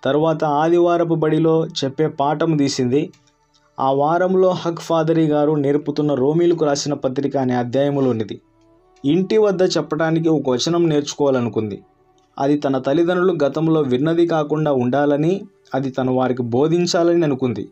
[0.04, 3.12] తరువాత ఆదివారపు బడిలో చెప్పే పాఠం తీసింది.
[3.80, 8.42] ఆ వారంలో హక్ ఫాదరీ గారు నేర్పుతున్న రోమిలకు రాసిన పత్రిక అనే అధ్యాయంలోనిది
[9.06, 11.84] ఇంటి వద్ద చెప్పడానికి ఒక వచనం నేర్చుకోవాలనుకుంది.
[12.40, 15.42] అది తన తల్లిదండ్రులు గతంలో విన్నది కాకుండా ఉండాలని
[15.76, 17.70] అది తన వారికి బోధించాలని అనుకుంది.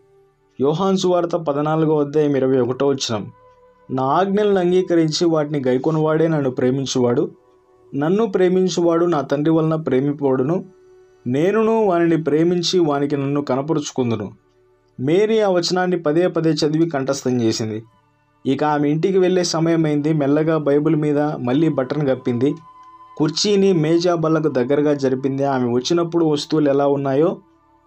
[0.62, 3.32] యోహాన్ సువార్త పద్నాలుగో అధ్యాయం ఇరవై ఒకటో వచనం.
[3.92, 7.32] నా ఆజ్ఞలను అంగీకరించి వాటిని గైకొనవాడే నన్ను ప్రేమించువాడు.
[7.96, 10.66] నన్ను ప్రేమించువాడు నా తండ్రి వలన ప్రేమిపోడును
[11.28, 14.32] నేనును వానిని ప్రేమించి వానికి నన్ను కనపరుచుకుందును.
[15.00, 17.84] మేరీ ఆ వచనాన్ని పదే పదే చదివి కంఠస్థం చేసింది.
[18.46, 20.14] ఇక ఆమె ఇంటికి వెళ్ళే సమయమైంది.
[20.14, 22.56] మెల్లగా బైబిల్ మీద మళ్ళీ బట్టను కప్పింది.
[23.18, 25.44] కుర్చీని మేజా బల్లకు దగ్గరగా జరిపింది.
[25.44, 27.38] ఆమె వచ్చినప్పుడు వస్తువులు ఎలా ఉన్నాయో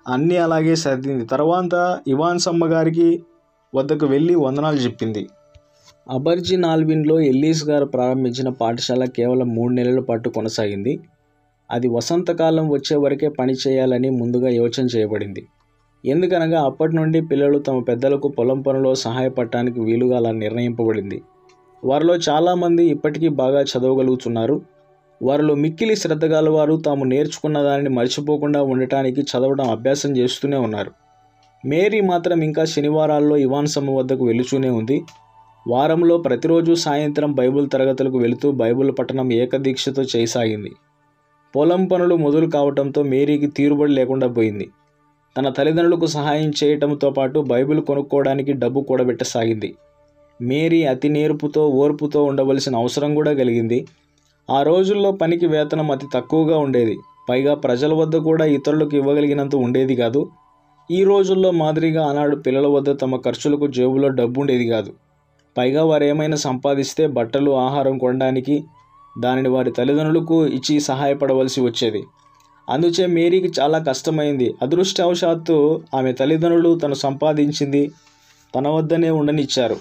[0.09, 1.25] అన్నీ అలాగే సర్దింది.
[1.27, 3.23] తర్వాత ఇవాన్ అమ్మగారికి
[3.75, 5.29] వద్దకు వెళ్ళి వందనాలు చెప్పింది.
[6.11, 11.01] అబర్జిన్ ఆల్విన్లో ఎల్లీస్ గారు ప్రారంభించిన పాఠశాల కేవలం మూడు నెలల పాటు కొనసాగింది.
[11.71, 15.47] అది వసంతకాలం వచ్చే వరకే పని చేయాలని ముందుగా యోచన చేయబడింది.
[16.07, 21.23] ఎందుకనగా అప్పటి నుండి పిల్లలు తమ పెద్దలకు పొలం పనులో సహాయపడటానికి వీలుగా అలా నిర్ణయింపబడింది.
[21.85, 24.63] వారిలో చాలామంది ఇప్పటికీ బాగా చదవగలుగుతున్నారు.
[25.23, 30.91] వారిలో మిక్కిలి శ్రద్ధ గలవారు తాము నేర్చుకున్న దానిని మర్చిపోకుండా ఉండటానికి చదవడం అభ్యాసం చేస్తూనే ఉన్నారు.
[31.67, 35.03] మేరీ మాత్రం ఇంకా శనివారాల్లో ఇవాన్ సమ్మ వద్దకు వెలుచూనే ఉంది.
[35.69, 40.73] వారంలో ప్రతిరోజు సాయంత్రం బైబిల్ తరగతులకు వెళుతూ బైబిల్ పఠనం ఏకదీక్షతో చేయసాగింది.
[41.57, 44.69] పొలం పనులు మొదలు కావడంతో మేరీకి తీరుబడి లేకుండా పోయింది.
[45.37, 49.75] తన తల్లిదండ్రులకు సహాయం చేయటంతో పాటు బైబిల్ కొనుక్కోవడానికి డబ్బు కూడబెట్టసాగింది
[50.43, 53.87] మేరీ అతి నేర్పుతో ఓర్పుతో ఉండవలసిన అవసరం కూడా కలిగింది.
[54.51, 56.97] ఆ రోజుల్లో పనికి వేతనం అతి తక్కువగా ఉండేది.
[57.29, 60.29] పైగా ప్రజల వద్ద కూడా ఇతరులకు ఇవ్వగలిగినంత ఉండేది కాదు.
[60.91, 64.93] ఈ రోజుల్లో మాదిరిగా ఆనాడు పిల్లల వద్ద తమ ఖర్చులకు జేబులో డబ్బు ఉండేది కాదు.
[65.59, 68.65] పైగా వారు ఏమైనా సంపాదిస్తే బట్టలు ఆహారం కొనడానికి
[69.21, 72.03] దానిని వారి తల్లిదండ్రులకు ఇచ్చి సహాయపడవలసి వచ్చేది.
[72.69, 74.55] అందుచే మేరీకి చాలా కష్టమైంది.
[74.63, 77.91] అదృష్టవశాత్తు ఆమె తల్లిదండ్రులు తను సంపాదించింది
[78.55, 79.77] తన వద్దనే ఉండనిచ్చారు.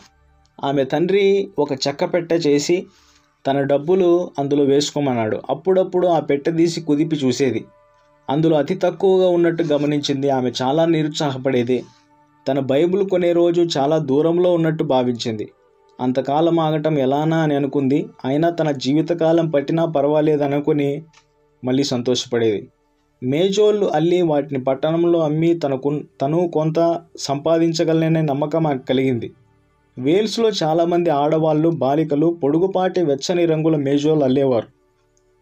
[0.64, 2.86] ఆమె తండ్రి ఒక చెక్క పెట్టె చేసి
[3.48, 5.42] తన డబ్బులు అందులో వేసుకోమన్నాడు.
[5.50, 7.66] అప్పుడప్పుడు ఆ పెట్టె తీసి కుదిపి చూసేది.
[8.30, 10.30] అందులో అతి తక్కువగా ఉన్నట్టు గమనించింది.
[10.30, 11.84] ఆమె చాలా నిరుత్సాహపడేది.
[12.48, 15.52] తన బైబిల్ కొనే రోజు చాలా దూరంలో ఉన్నట్టు భావించింది.
[16.02, 18.06] అంతకాలం ఆగటం ఎలానా అని అనుకుంది.
[18.26, 21.04] అయినా తన జీవితకాలం పట్టినా పర్వాలేదనుకుని
[21.64, 22.68] మళ్ళీ సంతోషపడేది.
[23.24, 29.32] మేజోళ్ళు అల్లి వాటిని పట్టణంలో అమ్మి తనకు తను కొంత సంపాదించగలననే నమ్మకం నాకు కలిగింది.
[29.98, 34.68] వేల్స్లో చాలామంది ఆడవాళ్ళు బాలికలు పొడుగుపాటి వెచ్చని రంగుల మేజోలు అల్లేవారు.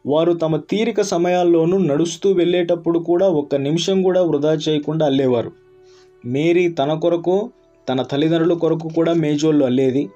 [0.05, 5.51] వారు తమ తీరిక సమయాల్లోనూ నడుస్తూ వెళ్ళేటప్పుడు కూడా ఒక్క నిమిషం కూడా వృధా చేయకుండా అల్లేవారు.
[6.25, 7.49] మేరీ తన కొరకు
[7.89, 10.10] తన తల్లిదండ్రుల కొరకు కూడా మేజోళ్ళు అల్లేది.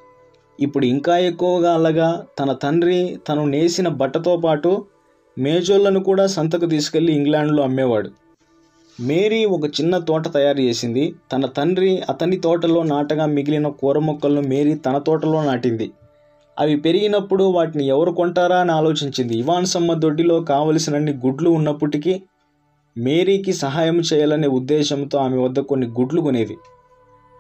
[0.60, 4.86] ఇప్పుడు ఇంకా ఎక్కువగా అల్లగా తన తండ్రి తను నేసిన బట్టతో పాటు
[5.38, 8.10] మేజోళ్ళను కూడా సంతకు తీసుకెళ్ళి ఇంగ్లాండ్లో అమ్మేవాడు.
[9.00, 11.16] మేరీ ఒక చిన్న తోట తయారు చేసింది.
[11.34, 15.92] తన తండ్రి అతని తోటలో నాటగా మిగిలిన కూర మొక్కలను మేరీ తన తోటలో నాటింది.
[16.60, 19.38] అవి పెరిగినప్పుడు వాటిని ఎవరు కొంటారా అని ఆలోచించింది.
[19.38, 22.22] ఇవాన్సమ్మ దొడ్డిలో కావలసినన్ని గుడ్లు ఉన్నప్పటికీ
[22.98, 26.58] మేరీకి సహాయం చేయాలనే ఉద్దేశంతో ఆమె వద్ద కొన్ని గుడ్లు కొనేది.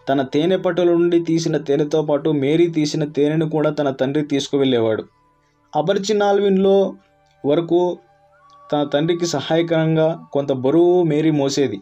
[0.10, 5.03] తన తేనె పట్టుల నుండి తీసిన తేనెతో పాటు మేరీ తీసిన తేనెను కూడా తన తండ్రి తీసుకువెళ్ళేవాడు.
[5.75, 6.93] అబర్చినాల్విన్లో
[7.45, 7.97] వరకు
[8.73, 11.82] తన తండ్రికి సహాయకరంగా కొంత బరువు మేరీ మోసేది.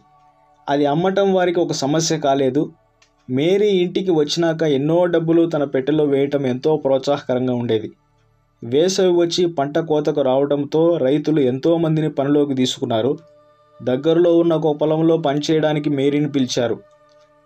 [0.68, 2.72] అది అమ్మటం వారికి ఒక సమస్య కాలేదు.
[3.30, 7.92] మేరీ ఇంటికి వచ్చినాక ఎన్నో డబ్బులు తన పెట్టెలో వేయటం ఎంతో ప్రోత్సాహకరంగా ఉండేది.
[8.64, 13.18] వేసవి వచ్చి పంట కోతకు రావడంతో రైతులు ఎంతోమందిని పనిలోకి తీసుకున్నారు.
[13.82, 16.78] దగ్గరలో ఉన్న ఒక పొలంలో పనిచేయడానికి మేరీని పిలిచారు.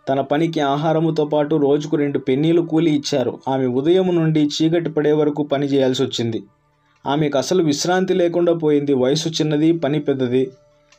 [0.09, 3.38] తన పనికి ఆహారముతో పాటు రోజుకు రెండు పెన్నీలు కూలి ఇచ్చారు.
[3.48, 6.42] ఆమె ఉదయం నుండి చీకటి పడే వరకు పని చేయాల్సి వచ్చింది.
[7.07, 8.95] ఆమెకు అసలు విశ్రాంతి లేకుండా పోయింది.
[8.95, 10.51] వయసు చిన్నది పని పెద్దది.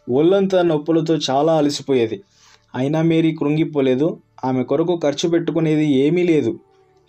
[0.10, 2.22] ఒళ్ళంతా నొప్పులతో చాలా అలసిపోయేది.
[2.76, 4.18] అయినా మేరీ కృంగిపోలేదు.
[4.46, 6.60] ఆమె కొరకు ఖర్చు పెట్టుకునేది ఏమీ లేదు.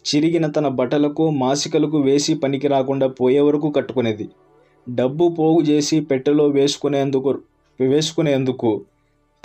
[0.04, 4.28] చిరిగిన తన బట్టలకు మాసికలకు వేసి పనికి రాకుండా పోయే వరకు కట్టుకునేది.
[4.94, 7.38] డబ్బు పోగు చేసి పెట్టెలో వేసుకునేందుకు
[7.80, 8.84] వేసుకునేందుకు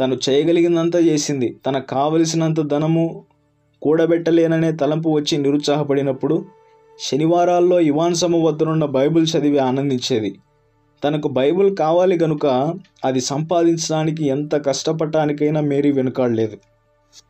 [0.02, 1.58] తను చేయగలిగినంత చేసింది.
[1.66, 3.26] తనకు కావలసినంత ధనము
[3.82, 6.46] కూడబెట్టలేననే తలంపు వచ్చి నిరుత్సాహపడినప్పుడు
[7.00, 10.40] శనివారాల్లో ఇవాన్సమ వద్దనున్న బైబిల్ చదివి ఆనందించేది.
[11.04, 12.74] తనకు బైబిల్ కావాలి గనుక
[13.06, 16.58] అది సంపాదించడానికి ఎంత కష్టపడటానికైనా మేరీ వెనుకాడలేదు.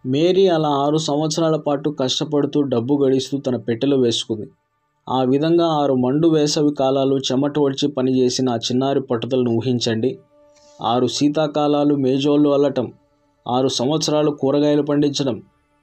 [0.05, 4.49] మేరీ అలా ఆరు సంవత్సరాల పాటు కష్టపడుతూ డబ్బు గడిస్తూ తన పెట్టెలో వేసుకుంది.
[5.09, 10.19] ఆ విధంగా ఆరు మండు వేసవి కాలాలు చెమట ఒడిచి పనిచేసిన ఆ చిన్నారి పట్టుదలను ఊహించండి.
[10.81, 12.93] ఆరు శీతాకాలాలు మేజోళ్ళు అల్లటం
[13.47, 15.41] ఆరు సంవత్సరాలు కూరగాయలు పండించడం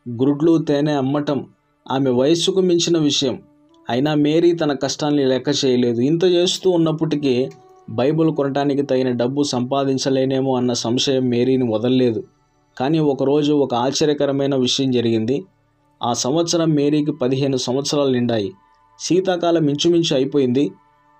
[0.09, 1.47] గుడ్లు తేనె అమ్మటం
[1.91, 3.43] ఆమె వయస్సుకు మించిన విషయం
[3.91, 6.01] అయినా మేరీ తన కష్టాన్ని లెక్క చేయలేదు.
[6.01, 7.51] ఇంత చేస్తూ ఉన్నప్పటికీ
[7.91, 12.25] బైబిల్ కొనటానికి తగిన డబ్బు సంపాదించలేనేమో అన్న సంశయం మేరీని వదలలేదు.
[12.79, 15.45] కానీ ఒకరోజు ఒక ఆశ్చర్యకరమైన విషయం జరిగింది.
[16.03, 18.53] ఆ సంవత్సరం మేరీకి పదిహేను సంవత్సరాలు నిండాయి.
[19.01, 20.71] శీతాకాలం ఇంచుమించు అయిపోయింది.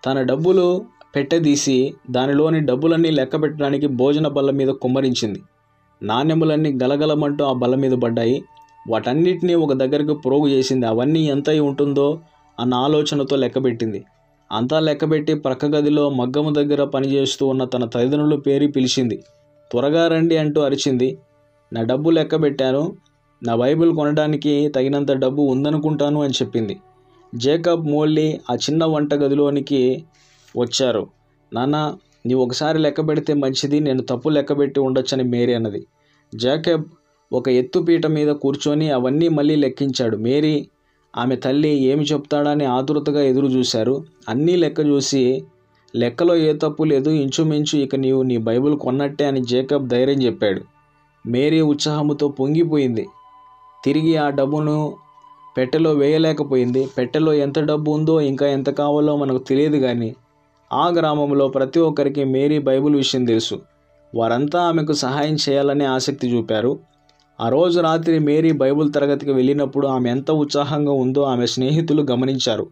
[0.07, 0.85] తన డబ్బులు
[1.17, 5.43] పెట్టెదీసి దానిలోని డబ్బులన్నీ లెక్క పెట్టడానికి భోజన బల్ల మీద కుమ్మరించింది.
[6.03, 8.45] నాణ్యములన్నీ గలగలమంటూ ఆ బల్ల మీద పడ్డాయి.
[8.89, 10.87] వాటన్నిటినీ ఒక దగ్గరకు ప్రోగు చేసింది.
[10.87, 12.21] అవన్నీ ఎంత ఉంటుందో
[12.61, 14.05] అన్న ఆలోచనతో లెక్కబెట్టింది
[14.53, 19.23] అంతా లెక్కబెట్టి ప్రక్క గదిలో మగ్గము దగ్గర పనిచేస్తూ ఉన్న తన తల్లిదండ్రులు పేరు పిలిచింది.
[19.71, 21.19] త్వరగా రండి అంటూ అరిచింది.
[21.73, 22.97] నా డబ్బు లెక్కబెట్టాను
[23.43, 26.77] నా బైబిల్ కొనడానికి తగినంత డబ్బు ఉందనుకుంటాను అని చెప్పింది.
[27.35, 30.05] జేకబ్ మోల్లీ ఆ చిన్న వంట గదిలోనికి
[30.59, 31.07] వచ్చారు.
[31.53, 31.95] నాన్న
[32.27, 35.87] నీవు ఒకసారి లెక్క పెడితే మంచిది నేను తప్పు లెక్క పెట్టి ఉండొచ్చని మేరీ అన్నది.
[36.35, 36.85] జాకబ్
[37.33, 40.17] ఒక ఎత్తుపీట మీద కూర్చొని అవన్నీ మళ్ళీ లెక్కించాడు.
[40.17, 40.69] మేరీ
[41.17, 45.45] ఆమె తల్లి ఏమి చెప్తాడని ఆతురతగా ఎదురు చూశారు అన్నీ లెక్క చూసి
[45.97, 50.61] లెక్కలో ఏ తప్పు లేదు ఇంచుమించు ఇక నీవు నీ బైబిల్ కొన్నట్టే అని జేకబ్ ధైర్యం చెప్పాడు.
[51.27, 53.07] మేరీ ఉత్సాహముతో పొంగిపోయింది.
[53.85, 54.97] తిరిగి ఆ డబ్బును
[55.57, 56.87] పెట్టెలో వేయలేకపోయింది.
[56.99, 60.15] పెట్టెలో ఎంత డబ్బు ఉందో ఇంకా ఎంత కావాలో మనకు తెలియదు కానీ
[60.73, 63.61] ఆ గ్రామంలో ప్రతి ఒక్కరికి మేరీ బైబిల్ విషయం తెలుసు.
[64.15, 66.79] వారంతా ఆమెకు సహాయం చేయాలని ఆసక్తి చూపారు.
[67.41, 72.67] ఆ రోజు రాత్రి మేరీ బైబిల్ తరగతికి వెళ్ళినప్పుడు ఆమె ఎంత ఉత్సాహంగా ఉందో ఆమె స్నేహితులు గమనించారు.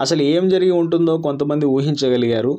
[0.00, 2.58] అసలు ఏం జరిగి ఉంటుందో కొంతమంది ఊహించగలిగారు.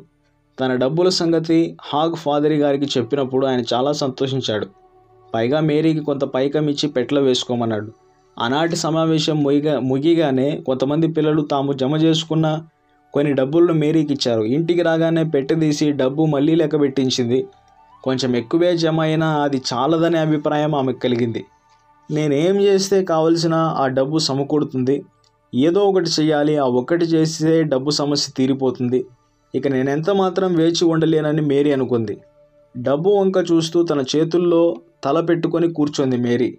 [0.60, 4.68] తన డబ్బుల సంగతి హాగ్ ఫాదరి గారికి చెప్పినప్పుడు ఆయన చాలా సంతోషించాడు.
[5.34, 7.92] పైగా మేరీకి కొంత పైకం ఇచ్చి పెట్లో వేసుకోమన్నాడు.
[8.40, 12.60] ఆనాటి సమావేశం ముగిగా ముగిగానే కొంతమంది పిల్లలు తాము జమ చేసుకున్న
[13.14, 14.42] కొన్ని డబ్బులను మేరీకి ఇచ్చారు.
[14.42, 17.46] ఇంటికి రాగానే పెట్టదీసి డబ్బు మళ్ళీ లెక్క పెట్టించింది.
[18.04, 21.46] కొంచెం ఎక్కువే జమ అయినా అది చాలదనే అభిప్రాయం ఆమెకు కలిగింది.
[22.12, 25.04] నేనేం చేస్తే కావలసిన ఆ డబ్బు సమకూడుతుంది
[25.56, 29.06] ఏదో ఒకటి చేయాలి ఆ ఒక్కటి చేస్తే డబ్బు సమస్య తీరిపోతుంది.
[29.56, 32.18] ఇక నేనెంత మాత్రం వేచి ఉండలేనని మేరీ అనుకుంది.
[32.78, 36.58] డబ్బు వంక చూస్తూ తన చేతుల్లో తల పెట్టుకొని కూర్చొంది మేరీ.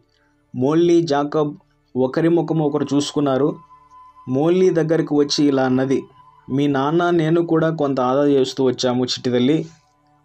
[0.55, 1.55] మోల్లీ జాకబ్
[1.97, 3.57] ఒకరి ముఖం ఒకరు చూసుకున్నారు.
[4.29, 6.03] మోల్లీ దగ్గరికి వచ్చి ఇలా అన్నది.
[6.51, 9.67] మీ నాన్న నేను కూడా కొంత ఆదా చేస్తూ వచ్చాము చిట్టి తల్లి.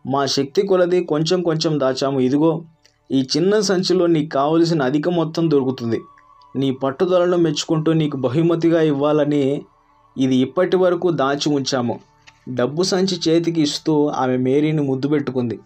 [0.07, 2.19] మా శక్తి కొలది కొంచెం కొంచెం దాచాము.
[2.19, 2.63] ఇదిగో
[3.11, 6.01] ఈ చిన్న సంచిలో నీకు కావలసిన అధిక మొత్తం దొరుకుతుంది.
[6.55, 9.61] నీ పట్టుదలను మెచ్చుకుంటూ నీకు బహుమతిగా ఇవ్వాలని
[10.17, 11.99] ఇది ఇప్పటి వరకు దాచి ఉంచాము.
[12.49, 15.59] డబ్బు సంచి చేతికి ఇస్తూ ఆమె మేరీని ముద్దు పెట్టుకుంది.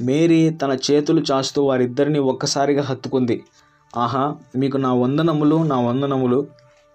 [0.00, 3.42] మేరీ తన చేతులు చాస్తూ వారిద్దరిని ఒక్కసారిగా హత్తుకుంది.
[3.96, 6.46] ఆహా మీకు నా వందనములు నా వందనములు.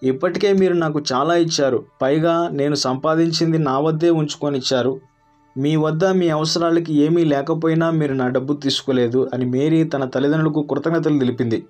[0.04, 1.84] ఇప్పటికే మీరు నాకు చాలా ఇచ్చారు.
[2.02, 5.00] పైగా నేను సంపాదించింది నా వద్దే ఉంచుకొని ఇచ్చారు.
[5.60, 11.20] మీ వద్ద మీ అవసరాలకి ఏమీ లేకపోయినా మీరు నా డబ్బు తీసుకోలేదు అని మేరీ తన తల్లిదండ్రులకు కృతజ్ఞతలు
[11.20, 11.66] తెలిపింది.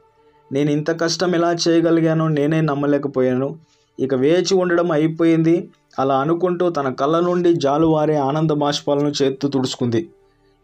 [0.52, 3.56] నేను ఇంత కష్టం ఎలా చేయగలిగానో నేనే నమ్మలేకపోయాను.
[4.00, 5.70] ఇక వేచి ఉండడం అయిపోయింది.
[6.00, 10.10] అలా అనుకుంటూ తన కళ్ళ నుండి జాలువారే ఆనంద బాష్పాలను చేత్తు తుడుచుకుంది.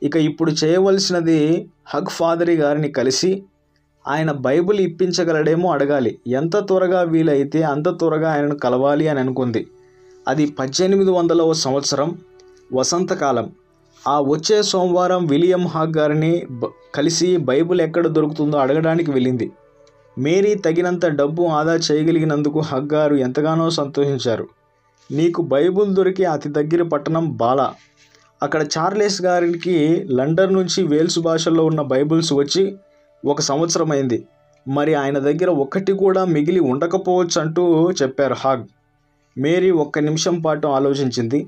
[0.04, 3.44] ఇక ఇప్పుడు చేయవలసినది హగ్ ఫాదరి గారిని కలిసి
[4.08, 6.20] ఆయన బైబిల్ ఇప్పించగలడేమో అడగాలి.
[6.28, 9.68] ఎంత త్వరగా వీలైతే అంత త్వరగా ఆయనను కలవాలి అని అనుకుంది.
[10.28, 12.18] అది పద్దెనిమిది వందలవ సంవత్సరం.
[12.74, 13.52] వసంతకాలం.
[14.08, 19.52] ఆ వచ్చే సోమవారం విలియం హాగ్ గారిని బ- కలిసి బైబిల్ ఎక్కడ దొరుకుతుందో అడగడానికి వెళ్ళింది.
[20.20, 24.48] మేరీ తగినంత డబ్బు ఆదా చేయగలిగినందుకు హగ్ గారు ఎంతగానో సంతోషించారు.
[25.12, 27.74] నీకు బైబుల్ దొరికే అతి దగ్గర పట్టణం బాలా.
[28.44, 32.76] అక్కడ చార్లెస్ గారికి లండన్ నుంచి వేల్స్ భాషల్లో ఉన్న బైబిల్స్ వచ్చి
[33.28, 34.28] ఒక సంవత్సరం అయింది.
[34.68, 38.64] మరి ఆయన దగ్గర ఒక్కటి కూడా మిగిలి ఉండకపోవచ్చు అంటూ చెప్పారు హాగ్.
[39.38, 41.48] మేరీ ఒక్క నిమిషం పాటు ఆలోచించింది.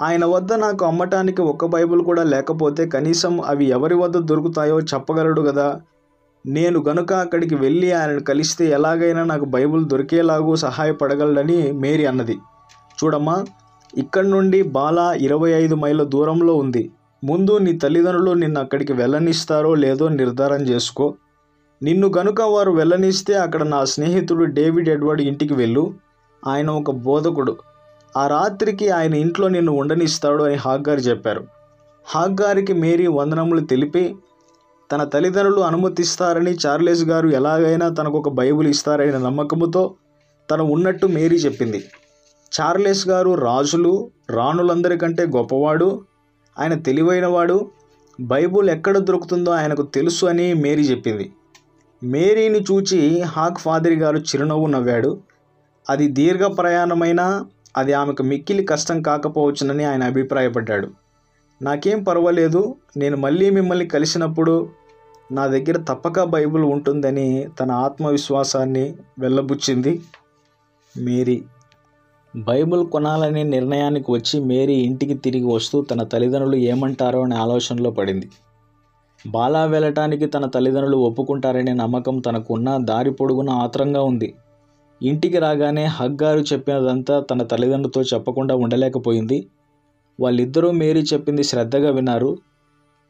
[0.00, 5.80] ఆయన వద్ద నాకు అమ్మటానికి ఒక్క బైబిల్ కూడా లేకపోతే కనీసం అవి ఎవరి వద్ద దొరుకుతాయో చెప్పగలడు కదా
[6.46, 12.38] నేను గనుక అక్కడికి వెళ్ళి ఆయనను కలిస్తే ఎలాగైనా నాకు బైబిల్ దొరికేలాగూ సహాయపడగలడని మేరీ అన్నది.
[13.04, 13.44] చూడమ్మా
[13.98, 16.90] ఇక్కడి నుండి బాలా ఇరవై ఐదు మైళ్ళ దూరంలో ఉంది.
[17.24, 21.14] ముందు నీ తల్లిదండ్రులు నిన్ను అక్కడికి వెళ్ళనిస్తారో లేదో నిర్ధారణ చేసుకో.
[21.82, 25.94] నిన్ను గనుక వారు వెళ్ళనిస్తే అక్కడ నా స్నేహితుడు డేవిడ్ ఎడ్వర్డ్ ఇంటికి వెళ్ళు.
[26.46, 27.56] ఆయన ఒక బోధకుడు.
[28.16, 31.46] ఆ రాత్రికి ఆయన ఇంట్లో నిన్ను ఉండనిస్తాడు అని హాగ్గారు చెప్పారు.
[32.06, 34.16] హాగ్గారికి మేరీ వందనములు తెలిపి
[34.92, 39.94] తన తల్లిదండ్రులు అనుమతిస్తారని చార్లెస్ గారు ఎలాగైనా తనకు ఒక బైబిల్ ఇస్తారనే నమ్మకంతో
[40.50, 41.84] తను ఉన్నట్టు మేరీ చెప్పింది.
[42.60, 46.04] చార్లెస్ గారు రాజులు రాణులందరికంటే గొప్పవాడు
[46.58, 47.70] ఆయన తెలివైనవాడు
[48.20, 51.32] బైబుల్ ఎక్కడ దొరుకుతుందో ఆయనకు తెలుసు అని మేరీ చెప్పింది.
[52.04, 55.18] మేరీని చూచి హాక్ ఫాదరి గారు చిరునవ్వు నవ్వాడు.
[55.90, 60.88] అది దీర్ఘ ప్రయాణమైనా అది ఆమెకు మిక్కిలి కష్టం కాకపోవచ్చునని ఆయన అభిప్రాయపడ్డాడు.
[61.62, 64.68] నాకేం పర్వాలేదు నేను మళ్ళీ మిమ్మల్ని కలిసినప్పుడు
[65.32, 70.02] నా దగ్గర తప్పక బైబిల్ ఉంటుందని తన ఆత్మవిశ్వాసాన్ని వెళ్ళబుచ్చింది
[70.96, 71.42] మేరీ.
[72.36, 78.30] బైబిల్ కొనాలనే నిర్ణయానికి వచ్చి మేరీ ఇంటికి తిరిగి వస్తూ తన తల్లిదండ్రులు ఏమంటారో అనే ఆలోచనలో పడింది.
[79.26, 84.34] బాలా వెళ్ళటానికి తన తల్లిదండ్రులు ఒప్పుకుంటారనే నమ్మకం తనకున్న దారి పొడుగున ఆత్రంగా ఉంది.
[85.02, 89.46] ఇంటికి రాగానే హగ్గారు చెప్పినదంతా తన తల్లిదండ్రులతో చెప్పకుండా ఉండలేకపోయింది.
[90.20, 92.38] వాళ్ళిద్దరూ మేరీ చెప్పింది శ్రద్ధగా విన్నారు.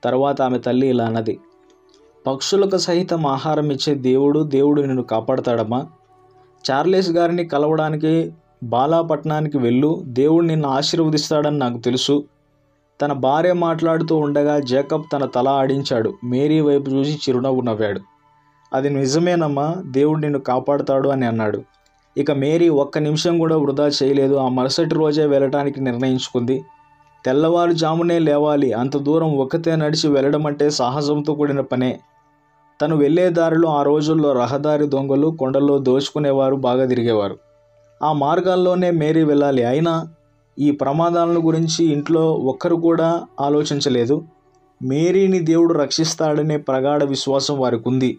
[0.05, 1.39] తర్వాత ఆమె తల్లి ఇలా అన్నది
[2.27, 5.87] పక్షులకు సహితం ఆహారం ఇచ్చే దేవుడు దేవుడు నిన్ను కాపాడతాడమ్మా.
[6.71, 10.03] చార్లెస్ గారిని కలవడానికి బాలాపట్నానికి వెళ్ళు.
[10.07, 12.25] దేవుడు నిన్ను ఆశీర్వదిస్తాడని నాకు తెలుసు.
[13.03, 16.15] తన భార్య మాట్లాడుతూ ఉండగా జేకబ్ తన తల ఆడించాడు.
[16.25, 18.01] మేరీ వైపు చూసి చిరునవ్వు నవ్వాడు.
[18.75, 21.63] అది నిజమేనమ్మా దేవుడు నిన్ను కాపాడుతాడు అని అన్నాడు.
[22.19, 24.35] ఇక మేరీ ఒక్క నిమిషం కూడా వృధా చేయలేదు.
[24.35, 26.65] ఆ మరుసటి రోజే వెళ్ళటానికి నిర్ణయించుకుంది.
[27.25, 28.73] తెల్లవారుజామునే లేవాలి.
[28.73, 32.01] అంత దూరం ఒక్కతే నడిచి వెళ్ళడం అంటే సాహసంతో కూడిన పనే.
[32.83, 37.39] తను వెళ్ళే దారిలో ఆ రోజుల్లో రహదారి దొంగలు కొండల్లో దోచుకునేవారు బాగా తిరిగేవారు.
[38.03, 39.65] ఆ మార్గాల్లోనే మేరీ వెళ్ళాలి.
[39.65, 40.09] అయినా
[40.59, 44.25] ఈ ప్రమాదాలను గురించి ఇంట్లో ఒక్కరు కూడా ఆలోచించలేదు.
[44.83, 48.19] మేరీని దేవుడు రక్షిస్తాడనే ప్రగాఢ విశ్వాసం వారికి ఉంది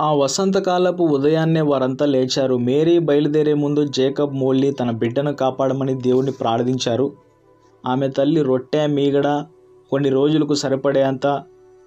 [0.00, 2.56] ఆ వసంతకాలపు ఉదయాన్నే వారంతా లేచారు.
[2.56, 7.12] మేరీ బయలుదేరే ముందు జేకబ్ మోల్లీ తన బిడ్డను కాపాడమని దేవుణ్ణి ప్రార్థించారు.
[7.86, 9.44] ఆమె తల్లి రొట్టె మీగడ
[9.90, 11.26] కొన్ని రోజులకు సరిపడేంత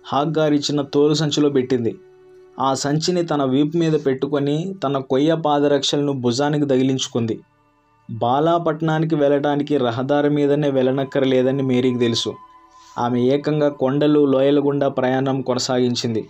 [0.07, 1.95] హాగ్గారిచ్చిన తోలు సంచిలో పెట్టింది.
[2.59, 7.39] ఆ సంచిని తన వీపు మీద పెట్టుకొని తన కొయ్య పాదరక్షలను భుజానికి తగిలించుకుంది.
[8.11, 12.33] బాలాపట్నానికి వెళ్ళడానికి రహదారి మీదనే వెళ్ళనక్కరలేదని మేరీకి తెలుసు.
[12.97, 16.27] ఆమె ఏకంగా కొండలు లోయల గుండా ప్రయాణం కొనసాగించింది.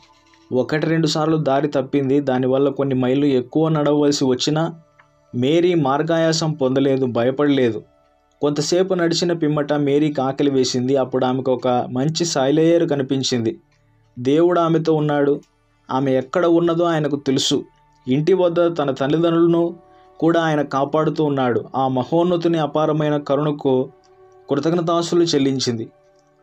[0.52, 2.20] ఒకటి రెండు సార్లు దారి తప్పింది.
[2.20, 4.74] దానివల్ల కొన్ని మైళ్ళు ఎక్కువ నడవలసి వచ్చినా
[5.36, 7.84] మేరీ మార్గాయాసం పొందలేదు భయపడలేదు.
[8.42, 10.98] కొంతసేపు నడిచిన పిమ్మట మేరీకి ఆకలి వేసింది.
[10.98, 13.60] అప్పుడు ఆమెకు ఒక మంచి సాయిలేయరు కనిపించింది.
[14.20, 15.42] దేవుడు ఆమెతో ఉన్నాడు.
[15.92, 17.64] ఆమె ఎక్కడ ఉన్నదో ఆయనకు తెలుసు.
[18.08, 19.76] ఇంటి వద్ద తన తల్లిదండ్రులను
[20.20, 21.66] కూడా ఆయన కాపాడుతూ ఉన్నాడు.
[21.76, 23.90] ఆ మహోన్నతుని అపారమైన కరుణకు
[24.50, 25.90] కృతజ్ఞతాసులు చెల్లించింది.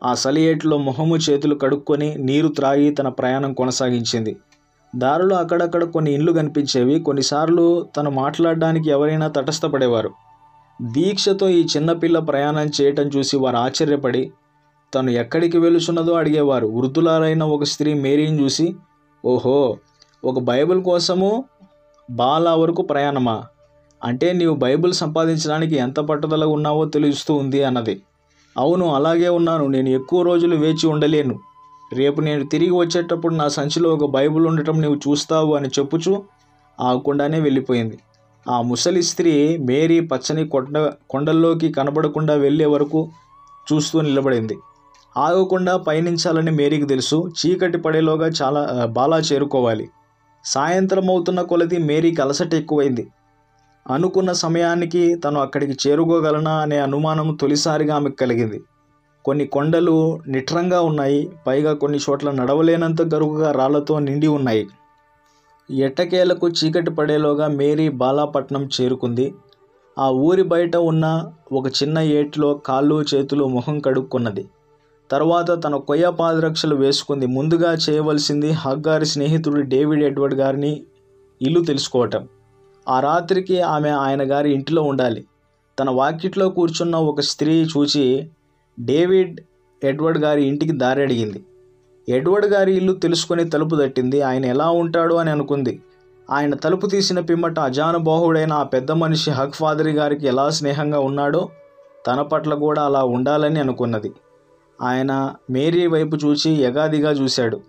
[0.03, 4.37] ఆ సలియేట్లో మొహము చేతులు కడుక్కొని నీరు త్రాగి తన ప్రయాణం కొనసాగించింది.
[4.95, 6.99] దారిలో అక్కడక్కడ కొన్ని ఇండ్లు కనిపించేవి.
[6.99, 10.11] కొన్నిసార్లు తను మాట్లాడడానికి ఎవరైనా తటస్థపడేవారు.
[10.81, 14.31] దీక్షతో ఈ చిన్నపిల్ల ప్రయాణం చేయటం చూసి వారు ఆశ్చర్యపడి
[14.95, 16.67] తను ఎక్కడికి వెలుచున్నదో అడిగేవారు.
[16.67, 18.75] వృద్ధులారైన ఒక స్త్రీ మేరీని చూసి
[19.25, 19.77] ఓహో
[20.25, 21.43] ఒక బైబిల్ కోసము
[22.11, 23.43] బాలా వరకు ప్రయాణమా?
[24.03, 28.01] అంటే నీవు బైబిల్ సంపాదించడానికి ఎంత పట్టుదల ఉన్నావో తెలుస్తూ ఉంది అన్నది.
[28.57, 29.67] అవును అలాగే ఉన్నాను.
[29.67, 31.39] నేను ఎక్కువ రోజులు వేచి ఉండలేను.
[31.93, 36.23] రేపు నేను తిరిగి వచ్చేటప్పుడు నా సంచిలో ఒక బైబిల్ ఉండటం నీవు చూస్తావు అని చెప్పుచు
[36.79, 37.97] ఆగకుండానే వెళ్ళిపోయింది.
[38.45, 43.09] ఆ ముసలి స్త్రీ మేరీ పచ్చని కొండ కొండల్లోకి కనబడకుండా వెళ్ళే వరకు
[43.67, 44.57] చూస్తూ నిలబడింది.
[45.17, 47.31] ఆగకుండా పయనించాలని మేరీకి తెలుసు.
[47.39, 49.89] చీకటి పడేలోగా చాలా బాలా చేరుకోవాలి.
[50.45, 53.07] సాయంత్రం అవుతున్న కొలది మేరీకి అలసట ఎక్కువైంది.
[53.89, 58.61] అనుకున్న సమయానికి తను అక్కడికి చేరుకోగలనా అనే అనుమానం తొలిసారిగా ఆమెకు కలిగింది.
[59.25, 61.29] కొన్ని కొండలు నిట్రంగా ఉన్నాయి.
[61.47, 64.67] పైగా కొన్ని చోట్ల నడవలేనంత గరుకుగా రాళ్ళతో నిండి ఉన్నాయి.
[65.71, 69.33] ఎట్టకేలకు చీకటి పడేలోగా మేరీ బాలాపట్నం చేరుకుంది.
[69.99, 74.45] ఆ ఊరి బయట ఉన్న ఒక చిన్న ఏటిలో కాళ్ళు చేతులు మొహం కడుక్కున్నది.
[75.11, 77.25] తర్వాత తన కొయ్య పాదరక్షలు వేసుకుంది.
[77.27, 80.83] ముందుగా చేయవలసింది హగ్గారి స్నేహితుడు డేవిడ్ ఎడ్వర్డ్ గారిని
[81.41, 82.27] ఇల్లు తెలుసుకోవటం.
[82.87, 85.25] ఆ రాత్రికి ఆమె ఆయన గారి ఇంటిలో ఉండాలి.
[85.79, 88.29] తన వాకిట్లో కూర్చున్న ఒక స్త్రీ చూచి
[88.79, 89.41] డేవిడ్
[89.83, 91.45] ఎడ్వర్డ్ గారి ఇంటికి దారి అడిగింది.
[92.09, 94.21] ఎడ్వర్డ్ గారి ఇల్లు తెలుసుకొని తలుపు తట్టింది.
[94.21, 95.81] ఆయన ఎలా ఉంటాడు అని అనుకుంది.
[96.31, 101.49] ఆయన తలుపు తీసిన పిమ్మట అజానుబాహుడైన ఆ పెద్ద మనిషి హక్ ఫాదరి గారికి ఎలా స్నేహంగా ఉన్నాడో
[102.07, 104.11] తన పట్ల కూడా అలా ఉండాలని అనుకున్నది.
[104.81, 107.61] ఆయన మేరీ వైపు చూసి యగాదిగా చూశాడు.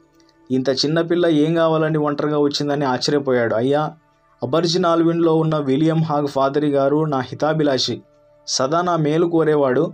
[0.51, 3.55] ఇంత చిన్నపిల్ల ఏం కావాలని ఒంటరిగా వచ్చిందని ఆశ్చర్యపోయాడు.
[3.55, 3.95] అయ్యా
[4.43, 8.01] అబర్జిన్ ఆల్విన్లో ఉన్న విలియం హాగ్ ఫాదరి గారు నా హితాభిలాషి.
[8.47, 9.93] సదా నా మేలు కోరేవాడు.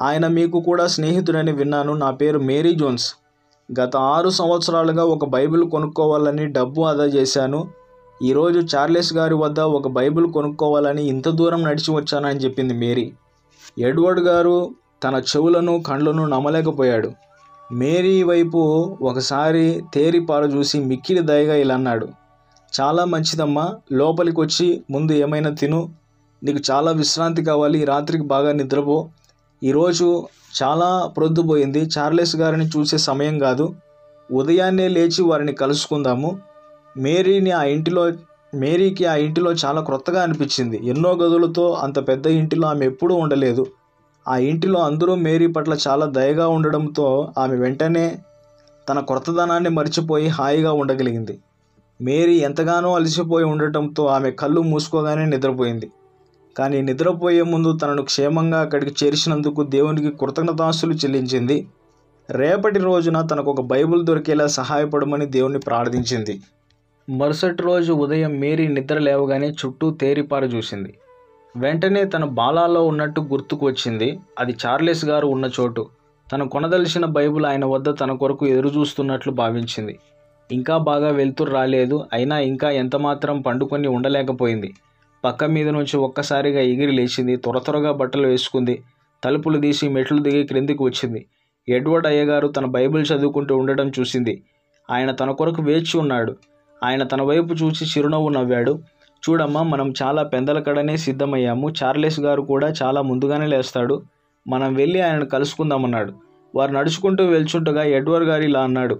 [0.00, 1.92] ఆయన మీకు కూడా స్నేహితుడని విన్నాను.
[1.92, 3.14] నా పేరు మేరీ జోన్స్.
[3.80, 7.68] గత ఆరు సంవత్సరాలుగా ఒక బైబిల్ కొనుక్కోవాలని డబ్బు ఆదా చేశాను.
[8.22, 13.12] ఈరోజు చార్లెస్ గారి వద్ద ఒక బైబిల్ కొనుక్కోవాలని ఇంత దూరం నడిచి వచ్చానని చెప్పింది మేరీ.
[13.78, 14.70] ఎడ్వర్డ్ గారు
[15.04, 17.12] తన చెవులను కండ్లను నమ్మలేకపోయాడు
[17.72, 18.58] మేరీ వైపు
[19.02, 22.08] ఒకసారి తేరిపార చూసి మిక్కిలి దయగా ఇలా అన్నాడు.
[22.80, 23.74] చాలా మంచిదమ్మా.
[23.92, 25.88] లోపలికి వచ్చి ముందు ఏమైనా తిను.
[26.44, 27.84] నీకు చాలా విశ్రాంతి కావాలి.
[27.84, 29.08] రాత్రికి బాగా నిద్రపో.
[29.64, 30.28] ఈరోజు
[30.62, 33.74] చాలా ప్రొద్దుపోయింది చార్లెస్ గారిని చూసే సమయం కాదు.
[34.32, 36.38] ఉదయాన్నే లేచి వారిని కలుసుకుందాము.
[36.96, 38.12] మేరీని ఆ ఇంటిలో
[38.54, 40.80] మేరీకి ఆ ఇంటిలో చాలా క్రొత్తగా అనిపించింది.
[40.84, 43.66] ఎన్నో గదులతో అంత పెద్ద ఇంటిలో ఆమె ఎప్పుడూ ఉండలేదు.
[44.28, 48.18] ఆ ఇంటిలో అందరూ మేరీ పట్ల చాలా దయగా ఉండడంతో ఆమె వెంటనే
[48.88, 51.38] తన క్రొత్తదనాన్ని మర్చిపోయి హాయిగా ఉండగలిగింది.
[52.02, 55.90] మేరీ ఎంతగానో అలసిపోయి ఉండటంతో ఆమె కళ్ళు మూసుకోగానే నిద్రపోయింది.
[56.58, 61.66] కానీ నిద్రపోయే ముందు తనను క్షేమంగా అక్కడికి చేర్చినందుకు దేవునికి కృతజ్ఞతాస్తులు చెల్లించింది.
[62.30, 66.40] రేపటి రోజున తనకు ఒక బైబిల్ దొరికేలా సహాయపడమని దేవుణ్ణి ప్రార్థించింది.
[67.10, 70.94] మరుసటి రోజు ఉదయం మేరీ నిద్ర లేవగానే చుట్టూ తేరిపార చూసింది.
[71.56, 74.18] వెంటనే తన బాలాలో ఉన్నట్టు గుర్తుకు వచ్చింది.
[74.38, 75.86] అది చార్లెస్ గారు ఉన్న చోటు.
[76.32, 79.98] తను కొనదలిచిన బైబిల్ ఆయన వద్ద తన కొరకు ఎదురు చూస్తున్నట్లు భావించింది.
[80.52, 82.06] ఇంకా బాగా వెళ్తురు రాలేదు.
[82.12, 84.74] అయినా ఇంకా ఎంతమాత్రం పండుకొని ఉండలేకపోయింది.
[85.24, 87.36] పక్క మీద నుంచి ఒక్కసారిగా ఎగిరి లేచింది.
[87.36, 88.82] త్వర త్వరగా బట్టలు వేసుకుంది.
[89.24, 91.26] తలుపులు తీసి మెట్లు దిగి క్రిందికి వచ్చింది.
[91.68, 94.42] ఎడ్వర్డ్ అయ్యగారు తన బైబిల్ చదువుకుంటూ ఉండడం చూసింది.
[94.90, 96.36] ఆయన తన కొరకు వేచి ఉన్నాడు.
[96.84, 98.80] ఆయన తన వైపు చూసి చిరునవ్వు నవ్వాడు.
[99.30, 101.70] చూడమ్మా మనం చాలా పెందల కడనే సిద్ధమయ్యాము.
[101.84, 104.02] చార్లెస్ గారు కూడా చాలా ముందుగానే లేస్తాడు.
[104.48, 106.12] మనం వెళ్ళి ఆయనను కలుసుకుందామన్నాడు.
[106.54, 108.98] వారు నడుచుకుంటూ వెళ్చుండగా ఎడ్వర్డ్ గారు ఇలా అన్నాడు.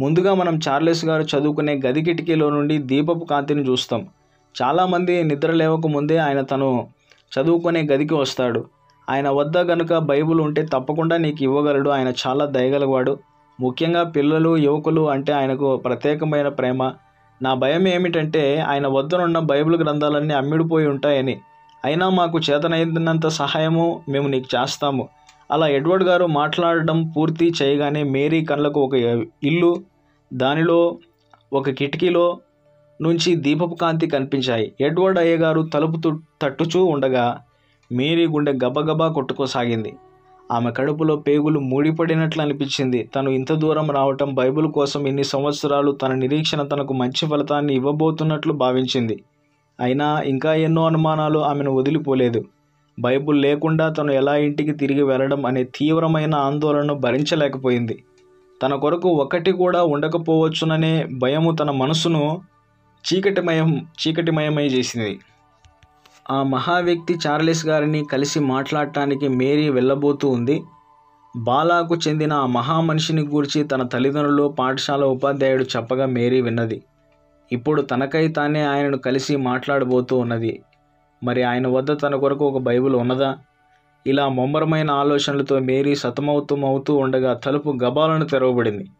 [0.00, 4.06] ముందుగా మనం చార్లెస్ గారు చదువుకునే గది కిటికీలో నుండి దీపపు కాంతిని చూస్తాం.
[4.62, 6.88] చాలామంది నిద్ర లేవక ముందే ఆయన తను
[7.34, 8.64] చదువుకునే గదికి వస్తాడు.
[9.10, 11.90] ఆయన వద్ద గనుక బైబుల్ ఉంటే తప్పకుండా నీకు ఇవ్వగలడు.
[11.90, 13.18] ఆయన చాలా దయగలవాడు.
[13.60, 16.92] ముఖ్యంగా పిల్లలు యువకులు అంటే ఆయనకు ప్రత్యేకమైన ప్రేమ.
[17.42, 21.38] నా భయం ఏమిటంటే ఆయన వద్దనున్న బైబిల్ గ్రంథాలన్నీ అమ్మిడిపోయి ఉంటాయని.
[21.84, 25.08] అయినా మాకు చేతనైనంత సహాయము మేము నీకు చేస్తాము.
[25.50, 28.94] అలా ఎడ్వర్డ్ గారు మాట్లాడడం పూర్తి చేయగానే మేరీ కళ్ళకు ఒక
[29.44, 29.89] ఇల్లు
[30.34, 30.98] దానిలో
[31.52, 32.38] ఒక కిటికీలో
[33.02, 34.72] నుంచి దీపపు కాంతి కనిపించాయి.
[34.80, 37.38] ఎడ్వర్డ్ అయ్యగారు తలుపు తట్టుచూ ఉండగా
[37.92, 39.94] మేరీ గుండె గబగబా కొట్టుకోసాగింది.
[40.52, 43.10] ఆమె కడుపులో పేగులు మూడిపడినట్లు అనిపించింది.
[43.16, 49.24] తను ఇంత దూరం రావటం బైబిల్ కోసం ఇన్ని సంవత్సరాలు తన నిరీక్షణ తనకు మంచి ఫలితాన్ని ఇవ్వబోతున్నట్లు భావించింది.
[49.80, 52.44] అయినా ఇంకా ఎన్నో అనుమానాలు ఆమెను వదిలిపోలేదు.
[53.00, 58.02] బైబిల్ లేకుండా తను ఎలా ఇంటికి తిరిగి వెళ్ళడం అనే తీవ్రమైన ఆందోళనను భరించలేకపోయింది.
[58.62, 62.42] తన కొరకు ఒకటి కూడా ఉండకపోవచ్చుననే భయము తన మనసును
[63.04, 65.18] చీకటిమయం చీకటిమయమై చేసింది
[66.30, 70.62] ఆ మహా వ్యక్తి చార్లెస్ గారిని కలిసి మాట్లాడటానికి మేరీ వెళ్ళబోతూ ఉంది.
[71.36, 76.82] బాలాకు చెందిన ఆ మహా మనిషిని గూర్చి తన తల్లిదండ్రులు పాఠశాల ఉపాధ్యాయుడు చెప్పగా మేరీ విన్నది.
[77.52, 80.62] ఇప్పుడు తనకై తానే ఆయనను కలిసి మాట్లాడబోతూ ఉన్నది.
[81.22, 83.30] మరి ఆయన వద్ద తన కొరకు ఒక బైబిల్ ఉన్నదా?
[84.06, 88.90] ఇలా ముమ్మరమైన ఆలోచనలతో మేరీ సతమవుతూ అవుతూ ఉండగా తలుపు గబాలను తెరవబడింది.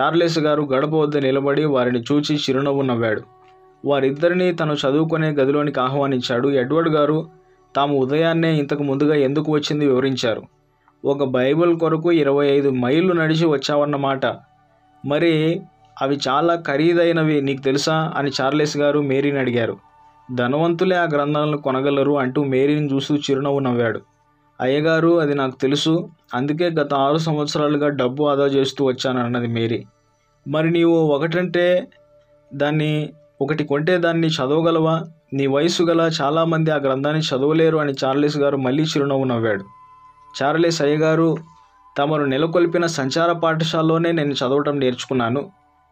[0.00, 3.22] చార్లెస్ గారు గడప వద్ద నిలబడి వారిని చూచి చిరునవ్వు నవ్వాడు.
[3.84, 6.48] వారిద్దరినీ తను చదువుకునే గదిలోనికి ఆహ్వానించాడు.
[6.48, 7.30] ఎడ్వర్డ్ గారు
[7.76, 10.42] తాము ఉదయాన్నే ఇంతకు ముందుగా ఎందుకు వచ్చింది వివరించారు.
[11.04, 14.26] ఒక బైబిల్ కొరకు ఇరవై ఐదు మైళ్ళు నడిచి వచ్చావన్నమాట
[15.06, 15.60] మరి
[16.02, 18.12] అవి చాలా ఖరీదైనవి నీకు తెలుసా?
[18.16, 19.76] అని చార్లెస్ గారు మేరీని అడిగారు.
[20.34, 24.00] ధనవంతులే ఆ గ్రంథాలను కొనగలరు అంటూ మేరీని చూస్తూ చిరునవ్వు నవ్వాడు.
[24.60, 26.08] అయ్యగారు అది నాకు తెలుసు.
[26.34, 29.84] అందుకే గత ఆరు సంవత్సరాలుగా డబ్బు ఆదా చేస్తూ వచ్చాను అన్నది మేరీ.
[30.48, 31.88] మరి నీవు ఒకటంటే
[32.54, 35.04] దాన్ని ఒకటి కొంటే దాన్ని చదవగలవా?
[35.32, 39.64] నీ వయసు గల చాలామంది ఆ గ్రంథాన్ని చదవలేరు అని చార్లెస్ గారు మళ్ళీ చిరునవ్వు నవ్వాడు.
[40.42, 41.36] చార్లెస్ అయ్యగారు
[41.98, 45.50] తమరు నెలకొల్పిన సంచార పాఠశాలలోనే నేను చదవటం నేర్చుకున్నాను.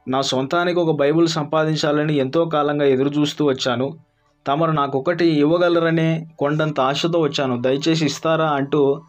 [0.09, 3.99] నా సొంతానికి ఒక బైబిల్ సంపాదించాలని ఎంతో కాలంగా ఎదురు చూస్తూ వచ్చాను.
[4.47, 7.63] తమరు నాకొకటి ఇవ్వగలరనే కొండంత ఆశతో వచ్చాను.
[7.63, 9.01] దయచేసి ఇస్తారా అంటూ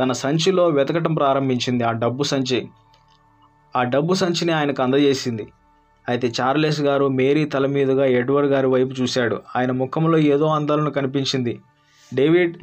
[0.00, 1.84] తన సంచిలో వెతకటం ప్రారంభించింది.
[1.84, 2.68] ఆ డబ్బు సంచి
[3.76, 5.46] ఆ డబ్బు సంచిని ఆయనకు అందజేసింది.
[6.08, 9.42] అయితే చార్లెస్ గారు మేరీ తల మీదుగా ఎడ్వర్డ్ గారి వైపు చూశాడు.
[9.56, 11.60] ఆయన ముఖంలో ఏదో ఆందోళన కనిపించింది.
[12.14, 12.56] డేవిడ్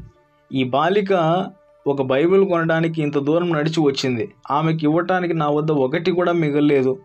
[0.54, 1.46] ఈ బాలిక
[1.88, 4.34] ఒక బైబిల్ కొనడానికి ఇంత దూరం నడిచి వచ్చింది.
[4.52, 7.00] ఆమెకి ఇవ్వటానికి నా వద్ద ఒకటి కూడా మిగలలేదు.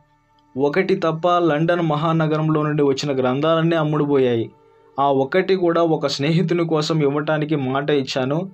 [0.58, 4.50] ఒకటి తప్ప లండన్ మహానగరంలో నుండి వచ్చిన గ్రంథాలన్నీ అమ్ముడుపోయాయి.
[4.98, 8.50] ఆ ఒక్కటి కూడా ఒక స్నేహితుని కోసం ఇవ్వటానికి మాట ఇచ్చాను.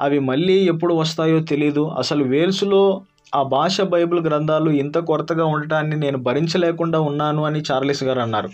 [0.00, 1.88] అవి మళ్ళీ ఎప్పుడు వస్తాయో తెలీదు.
[1.88, 3.02] అసలు వేల్స్లో
[3.34, 8.48] ఆ భాష బైబిల్ గ్రంథాలు ఇంత కొరతగా ఉండటాన్ని నేను భరించలేకుండా ఉన్నాను అని చార్లెస్ గారు అన్నారు.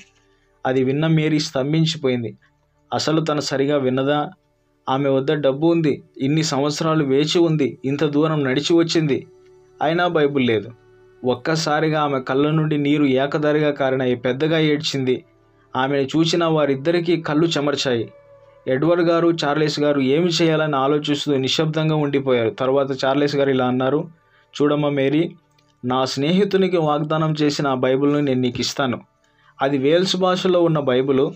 [0.66, 2.36] అది విన్న మేరీ స్తంభించిపోయింది.
[2.94, 4.30] అసలు తను సరిగా విన్నదా?
[4.88, 6.02] ఆమె వద్ద డబ్బు ఉంది.
[6.18, 7.78] ఇన్ని సంవత్సరాలు వేచి ఉంది.
[7.84, 9.26] ఇంత దూరం నడిచి వచ్చింది.
[9.82, 10.70] అయినా బైబుల్ లేదు.
[11.24, 15.24] ఒక్కసారిగా ఆమె కళ్ళ నుండి నీరు ఏకదారిగా కారినాయి పెద్దగా ఏడ్చింది.
[15.76, 18.12] ఆమెను చూసిన వారిద్దరికీ కళ్ళు చెమర్చాయి.
[18.68, 22.50] ఎడ్వర్డ్ గారు చార్లెస్ గారు ఏమి చేయాలని ఆలోచిస్తూ నిశ్శబ్దంగా ఉండిపోయారు.
[22.50, 24.08] తర్వాత చార్లెస్ గారు ఇలా అన్నారు
[24.62, 25.34] చూడమ్మా మేరీ
[25.84, 29.00] నా స్నేహితునికి వాగ్దానం చేసిన ఆ బైబిల్ను నేను నీకు ఇస్తాను.
[29.62, 31.30] అది వేల్స్ భాషలో ఉన్న బైబిల్.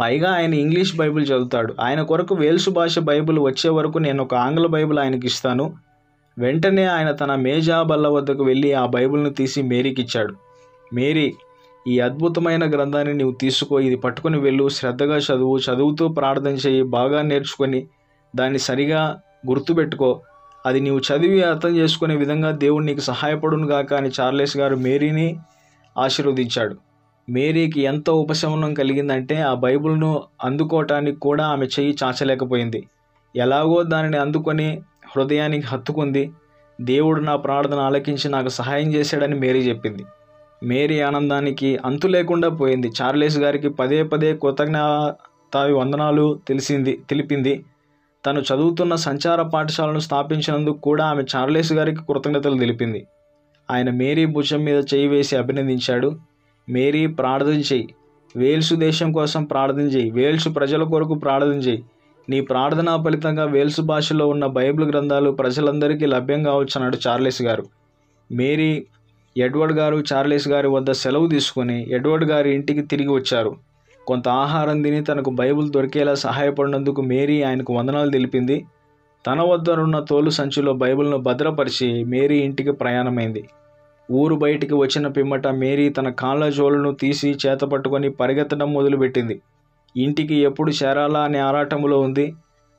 [0.00, 1.74] పైగా ఆయన ఇంగ్లీష్ బైబిల్ చదువుతాడు.
[1.80, 5.74] ఆయన కొరకు వేల్స్ భాష బైబిల్ వచ్చే వరకు నేను ఒక ఆంగ్ల బైబిల్ ఆయనకి ఇస్తాను.
[6.38, 10.34] వెంటనే ఆయన తన మేజా బల్ల వద్దకు వెళ్ళి ఆ బైబిల్ను తీసి మేరీకి ఇచ్చాడు
[10.94, 11.34] మేరీ
[11.88, 17.86] ఈ అద్భుతమైన గ్రంథాన్ని నీవు తీసుకో ఇది పట్టుకొని వెళ్ళు శ్రద్ధగా చదువు చదువుతూ ప్రార్థన చేయి బాగా నేర్చుకొని
[18.36, 20.20] దాన్ని సరిగా గుర్తుపెట్టుకో.
[20.66, 25.36] అది నీవు చదివి అర్థం చేసుకునే విధంగా దేవుడు నీకు సహాయపడును గాక అని చార్లెస్ గారు మేరీని
[25.98, 26.76] ఆశీర్వదించాడు.
[27.28, 32.86] మేరీకి ఎంత ఉపశమనం కలిగిందంటే ఆ బైబిల్ను అందుకోవటానికి కూడా ఆమె చెయ్యి చాచలేకపోయింది.
[33.36, 34.82] ఎలాగో దానిని అందుకొని
[35.16, 36.30] హృదయానికి హత్తుకుంది.
[36.80, 40.04] దేవుడు నా ప్రార్థన ఆలకించి నాకు సహాయం చేశాడని మేరీ చెప్పింది.
[40.62, 42.92] మేరీ ఆనందానికి అంతు లేకుండా పోయింది.
[43.02, 47.64] చార్లెస్ గారికి పదే పదే కృతజ్ఞతావి వందనాలు తెలిసింది తెలిపింది.
[48.26, 53.06] తను చదువుతున్న సంచార పాఠశాలను స్థాపించినందుకు కూడా ఆమె చార్లెస్ గారికి కృతజ్ఞతలు తెలిపింది.
[53.70, 56.18] ఆయన మేరీ భుజం మీద చేయి వేసి అభినందించాడు.
[56.68, 57.88] మేరీ ప్రార్థన చేయి.
[58.36, 60.10] వేల్స్ దేశం కోసం ప్రార్థన చేయి.
[60.10, 61.84] వేల్స్ ప్రజల కొరకు ప్రార్థన చేయి.
[62.28, 67.64] నీ ప్రార్థనా ఫలితంగా వేల్స్ భాషలో ఉన్న బైబిల్ గ్రంథాలు ప్రజలందరికీ లభ్యం కావచ్చు అన్నాడు చార్లెస్ గారు.
[68.32, 68.86] మేరీ
[69.36, 73.56] ఎడ్వర్డ్ గారు చార్లెస్ గారి వద్ద సెలవు తీసుకొని ఎడ్వర్డ్ గారి ఇంటికి తిరిగి వచ్చారు.
[74.06, 78.66] కొంత ఆహారం తిని తనకు బైబిల్ దొరికేలా సహాయపడినందుకు మేరీ ఆయనకు వందనాలు తెలిపింది.
[79.26, 83.48] తన వద్ద ఉన్న తోలు సంచిలో బైబిల్ను భద్రపరిచి మేరీ ఇంటికి ప్రయాణమైంది.
[84.12, 89.40] ఊరు బయటికి వచ్చిన పిమ్మట మేరీ తన కాళ్ళ జోలను తీసి చేతపట్టుకొని పరిగెత్తడం మొదలుపెట్టింది.
[89.96, 92.34] ఇంటికి ఎప్పుడు చేరాలా అనే ఆరాటములో ఉంది.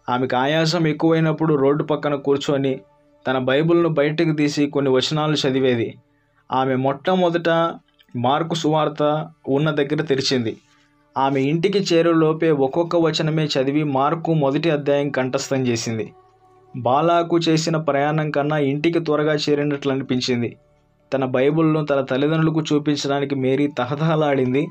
[0.09, 2.79] ఆమెకు ఆయాసం ఎక్కువైనప్పుడు రోడ్డు పక్కన కూర్చొని
[3.27, 5.93] తన బైబిల్ను బయటకు తీసి కొన్ని వచనాలు చదివేది.
[6.51, 7.49] ఆమె మొట్టమొదట
[8.15, 10.57] మార్కు సువార్త ఉన్న దగ్గర తెరిచింది.
[11.17, 16.13] ఆమె ఇంటికి చేరులోపే ఒక్కొక్క వచనమే చదివి మార్కు మొదటి అధ్యాయం కంఠస్థం చేసింది.
[16.77, 20.57] బాలాకు చేసిన ప్రయాణం కన్నా ఇంటికి త్వరగా చేరినట్లు అనిపించింది.
[21.13, 24.67] తన బైబిల్ను తన తల్లిదండ్రులకు చూపించడానికి మేరీ తహతహలాడింది.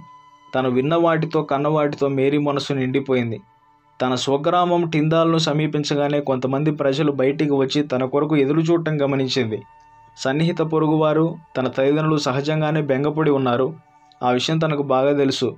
[0.54, 3.40] తను విన్న వాటితో మేరీ మనసు నిండిపోయింది.
[4.02, 9.62] తన స్వగ్రామం టిందాల్ను సమీపించగానే కొంతమంది ప్రజలు బయటికి వచ్చి తన కొరకు ఎదురు చూడటం గమనించింది.
[10.18, 13.74] సన్నిహిత పొరుగువారు తన తల్లిదండ్రులు సహజంగానే బెంగపడి ఉన్నారు.
[14.22, 15.56] ఆ విషయం తనకు బాగా తెలుసు.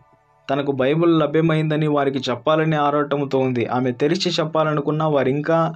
[0.51, 3.67] తనకు బైబిల్ లభ్యమైందని వారికి చెప్పాలని ఆరాటంతో ఉంది.
[3.67, 5.75] ఆమె తెరిచి చెప్పాలనుకున్నా వారు ఇంకా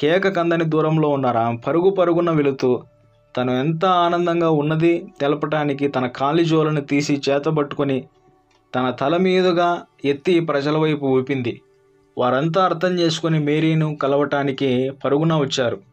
[0.00, 1.38] కేక కందని దూరంలో ఉన్నారు.
[1.38, 2.82] ఆమె పరుగు పరుగున వెళుతూ
[3.36, 8.04] తను ఎంత ఆనందంగా ఉన్నది తెలపటానికి తన కాలి జోలను తీసి చేతబట్టుకొని
[8.74, 11.60] తన తల మీదుగా ఎత్తి ప్రజల వైపు ఊపింది.
[12.18, 15.91] వారంతా అర్థం చేసుకుని మేరీను కలవటానికి పరుగున వచ్చారు.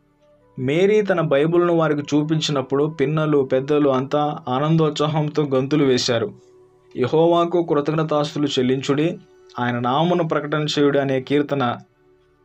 [0.60, 6.32] మేరీ తన బైబిల్ను వారికి చూపించినప్పుడు పిన్నలు పెద్దలు అంతా ఆనందోత్సాహంతో గంతులు వేశారు.
[6.98, 9.18] యహోవాకు కృతజ్ఞతాస్తులు చెల్లించుడి
[9.60, 11.78] ఆయన నామను ప్రకటన చేయుడు అనే కీర్తన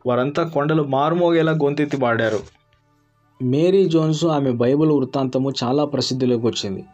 [0.06, 2.38] వారంతా కొండలు మారుమోగేలా గొంతెత్తి పాడారు.
[3.42, 6.84] మేరీ జోన్స్ ఆమె బైబిల్ వృత్తాంతము చాలా ప్రసిద్ధిలోకి వచ్చింది.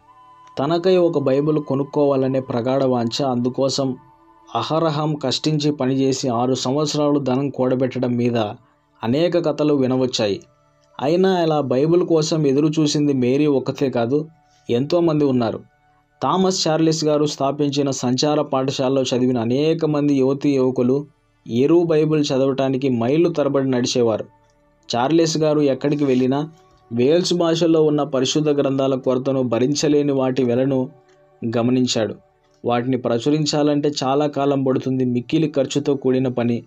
[0.58, 3.96] తనకై ఒక బైబిల్ కొనుక్కోవాలనే ప్రగాఢ వాంఛ అందుకోసం
[4.54, 8.38] అహరహం కష్టించి పనిచేసి ఆరు సంవత్సరాలు ధనం కూడబెట్టడం మీద
[9.02, 10.40] అనేక కథలు వినవచ్చాయి.
[11.00, 14.28] అయినా ఇలా బైబిల్ కోసం ఎదురు చూసింది మేరీ ఒక్కతే కాదు
[14.70, 15.60] ఎంతోమంది ఉన్నారు.
[16.22, 21.06] థామస్ చార్లెస్ గారు స్థాపించిన సంచార పాఠశాలలో చదివిన అనేక మంది యువతీ యువకులు
[21.48, 24.24] ఎరువు బైబిల్ చదవటానికి మైళ్ళు తరబడి నడిచేవారు.
[24.96, 26.50] చార్లెస్ గారు ఎక్కడికి వెళ్ళినా
[26.92, 30.88] వేల్స్ భాషలో ఉన్న పరిశుద్ధ గ్రంథాల కొరతను భరించలేని వాటి వెలను
[31.56, 32.14] గమనించాడు.
[32.64, 36.62] వాటిని ప్రచురించాలంటే చాలా కాలం పడుతుంది మిక్కిలి ఖర్చుతో కూడిన పని.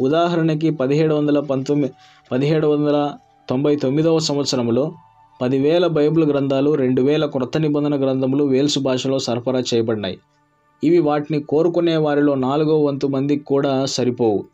[0.00, 1.94] ఉదాహరణకి పదిహేడు వందల పంతొమ్మిది
[2.32, 3.12] పదిహేడు వందల
[3.50, 4.92] తొంభై తొమ్మిదవ సంవత్సరంలో
[5.42, 10.18] పదివేల బైబిల్ గ్రంథాలు రెండు వేల క్రొత్త నిబంధన గ్రంథములు వేల్స్ భాషలో సరఫరా చేయబడినాయి.
[10.84, 14.44] ఇవి వాటిని కోరుకునే వారిలో నాలుగో వంతు మందికి కూడా సరిపోవు.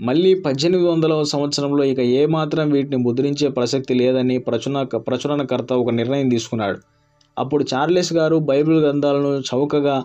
[0.00, 6.78] మళ్ళీ పద్దెనిమిది వందల సంవత్సరంలో ఇక ఏమాత్రం వీటిని ముద్రించే ప్రసక్తి లేదని ప్రచురణ ప్రచురణకర్త ఒక నిర్ణయం తీసుకున్నాడు.
[7.38, 10.04] అప్పుడు చార్లెస్ గారు బైబిల్ గ్రంథాలను చౌకగా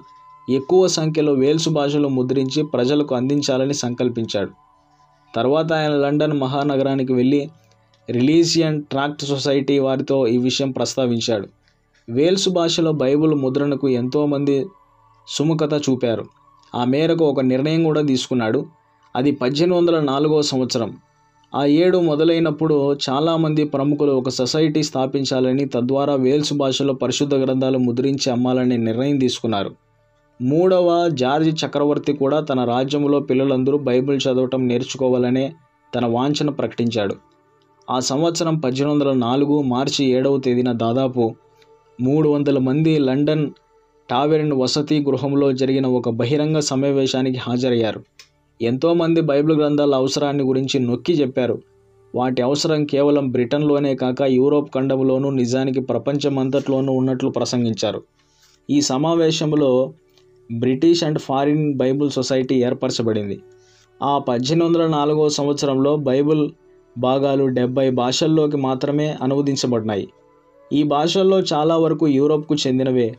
[0.49, 4.51] ఎక్కువ సంఖ్యలో వేల్స్ భాషలో ముద్రించి ప్రజలకు అందించాలని సంకల్పించాడు.
[5.36, 7.49] తర్వాత ఆయన లండన్ మహానగరానికి వెళ్ళి
[8.09, 11.47] రిలీజియన్ ట్రాక్ట్ సొసైటీ వారితో ఈ విషయం ప్రస్తావించాడు.
[12.09, 14.65] వేల్స్ భాషలో బైబిల్ ముద్రణకు ఎంతోమంది
[15.27, 16.25] సుముఖత చూపారు.
[16.75, 18.65] ఆ మేరకు ఒక నిర్ణయం కూడా తీసుకున్నాడు.
[19.15, 20.97] అది పద్దెనిమిది వందల నాలుగవ సంవత్సరం.
[21.55, 28.77] ఆ ఏడు మొదలైనప్పుడు చాలామంది ప్రముఖులు ఒక సొసైటీ స్థాపించాలని తద్వారా వేల్స్ భాషలో పరిశుద్ధ గ్రంథాలు ముద్రించి అమ్మాలని
[28.77, 29.71] నిర్ణయం తీసుకున్నారు.
[30.41, 35.53] మూడవ జార్జ్ చక్రవర్తి కూడా తన రాజ్యంలో పిల్లలందరూ బైబిల్ చదవటం నేర్చుకోవాలనే
[35.95, 37.32] తన వాంఛను ప్రకటించాడు.
[37.89, 41.36] ఆ సంవత్సరం పద్దెనిమిది వందల నాలుగు మార్చి ఏడవ తేదీన దాదాపు
[42.01, 43.51] మూడు వందల మంది లండన్
[44.09, 48.03] టావెర్న్ వసతి గృహంలో జరిగిన ఒక బహిరంగ సమావేశానికి హాజరయ్యారు.
[48.61, 51.61] ఎంతోమంది బైబిల్ గ్రంథాల అవసరాన్ని గురించి నొక్కి చెప్పారు.
[52.15, 58.03] వాటి అవసరం కేవలం బ్రిటన్లోనే కాక యూరోప్ ఖండంలోనూ నిజానికి ప్రపంచమంతట్లోనూ ఉన్నట్లు ప్రసంగించారు.
[58.69, 59.93] ఈ సమావేశంలో
[60.59, 63.41] British and foreign Bible society ఏర్పరచబడింది.
[64.03, 66.49] ఆ పద్దెనిమిది వందల నాలుగో సంవత్సరంలో బైబిల్
[66.97, 70.07] భాగాలు డెబ్బై భాషల్లోకి మాత్రమే అనువదించబడినాయి.
[70.73, 73.15] ఈ భాషల్లో చాలా వరకు యూరోప్కు చెందినవే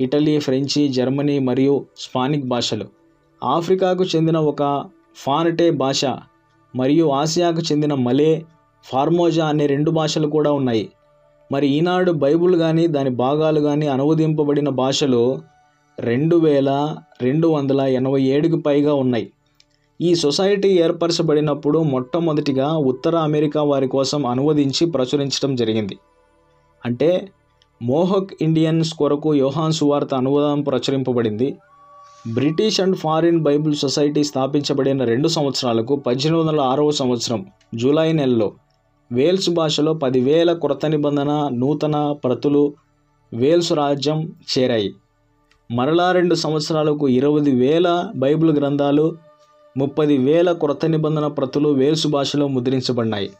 [0.00, 2.84] ఇటలీ ఫ్రెంచి జర్మనీ మరియు స్పానిక్ భాషలు.
[3.44, 4.84] ఆఫ్రికాకు చెందిన ఒక
[5.16, 6.04] ఫానటే భాష
[6.76, 8.44] మరియు ఆసియాకు చెందిన మలే
[8.84, 10.88] ఫార్మోజా అనే రెండు భాషలు కూడా ఉన్నాయి.
[11.52, 15.38] మరి ఈనాడు బైబుల్ కానీ దాని భాగాలు కానీ అనువదింపబడిన భాషలు
[16.00, 19.30] రెండు వేల రెండు వందల ఎనభై ఏడుకి పైగా ఉన్నాయి.
[20.00, 25.98] ఈ సొసైటీ ఏర్పరచబడినప్పుడు మొట్టమొదటిగా ఉత్తర అమెరికా వారి కోసం అనువదించి ప్రచురించడం జరిగింది.
[26.86, 27.28] అంటే
[27.82, 31.56] మోహక్ ఇండియన్స్ కొరకు యోహాన్ సువార్త అనువాదం ప్రచురింపబడింది.
[32.34, 38.52] British and foreign Bible society స్థాపించబడిన రెండు సంవత్సరాలకు పద్దెనిమిది వందల ఆరవ సంవత్సరం జూలై నెలలో
[39.12, 42.74] వేల్స్ భాషలో పదివేల కొరత నిబంధన నూతన ప్రతులు
[43.34, 44.94] వేల్స్ రాజ్యం చేరాయి.
[45.70, 49.25] మరలా రెండు సంవత్సరాలకు ఇరవై వేల బైబిల్ గ్రంథాలు
[49.76, 53.30] ముప్పది వేల క్రొత్త నిబంధన ప్రతులు వేల్సు భాషలో ముద్రించబడినాయి.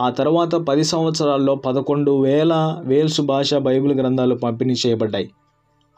[0.00, 5.30] ఆ తర్వాత పది సంవత్సరాల్లో పదకొండు వేల వేల్సు భాష బైబిల్ గ్రంథాలు పంపిణీ చేయబడ్డాయి.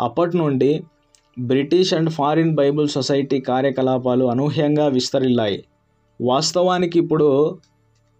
[0.00, 0.84] అప్పటి నుండి
[1.38, 5.64] British and foreign Bible society కార్యకలాపాలు అనూహ్యంగా విస్తరిల్లాయి.
[6.20, 7.58] వాస్తవానికి ఇప్పుడు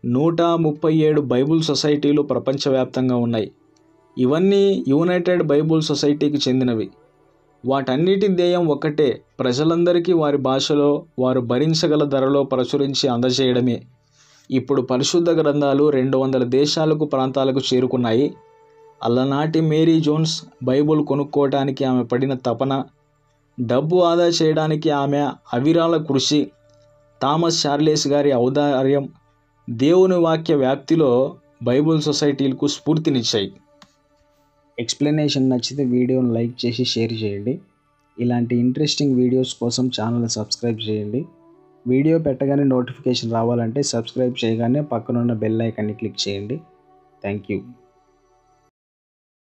[0.04, 3.52] నూట ముప్పై ఏడు బైబుల్ సొసైటీలు ప్రపంచవ్యాప్తంగా ఉన్నాయి.
[4.18, 6.90] ఇవన్నీ యునైటెడ్ బైబుల్ సొసైటీకి చెందినవి.
[7.66, 13.82] వాటన్నిటి ధ్యేయం ఒక్కటే ప్రజలందరికీ వారి భాషలో వారు భరించగల ధరలో ప్రచురించి అందజేయడమే.
[14.50, 18.34] ఇప్పుడు పరిశుద్ధ గ్రంథాలు రెండు వందల దేశాలకు ప్రాంతాలకు చేరుకున్నాయి.
[19.02, 22.84] అల్లనాటి మేరీ జోన్స్ బైబుల్ కొనుక్కోవటానికి ఆమె పడిన తపన
[23.60, 25.18] డబ్బు ఆదా చేయడానికి ఆమె
[25.54, 26.50] అవిరాల కృషి
[27.22, 29.08] థామస్ చార్లెస్ గారి ఔదార్యం
[29.70, 33.52] దేవుని వాక్య వ్యాప్తిలో బైబుల్ సొసైటీలకు స్ఫూర్తినిచ్చాయి.
[34.82, 37.54] ఎక్స్ప్లెనేషన్ నచ్చితే వీడియోని లైక్ చేసి షేర్ చేయండి.
[38.18, 41.20] ఇలాంటి ఇంట్రెస్టింగ్ వీడియోస్ కోసం ఛానల్ సబ్స్క్రైబ్ చేయండి.
[41.86, 46.56] వీడియో పెట్టగానే నోటిఫికేషన్ రావాలంటే సబ్స్క్రైబ్ చేయగానే పక్కనున్న బెల్ ఐకాన్ని క్లిక్ చేయండి.
[47.24, 47.58] Thank you.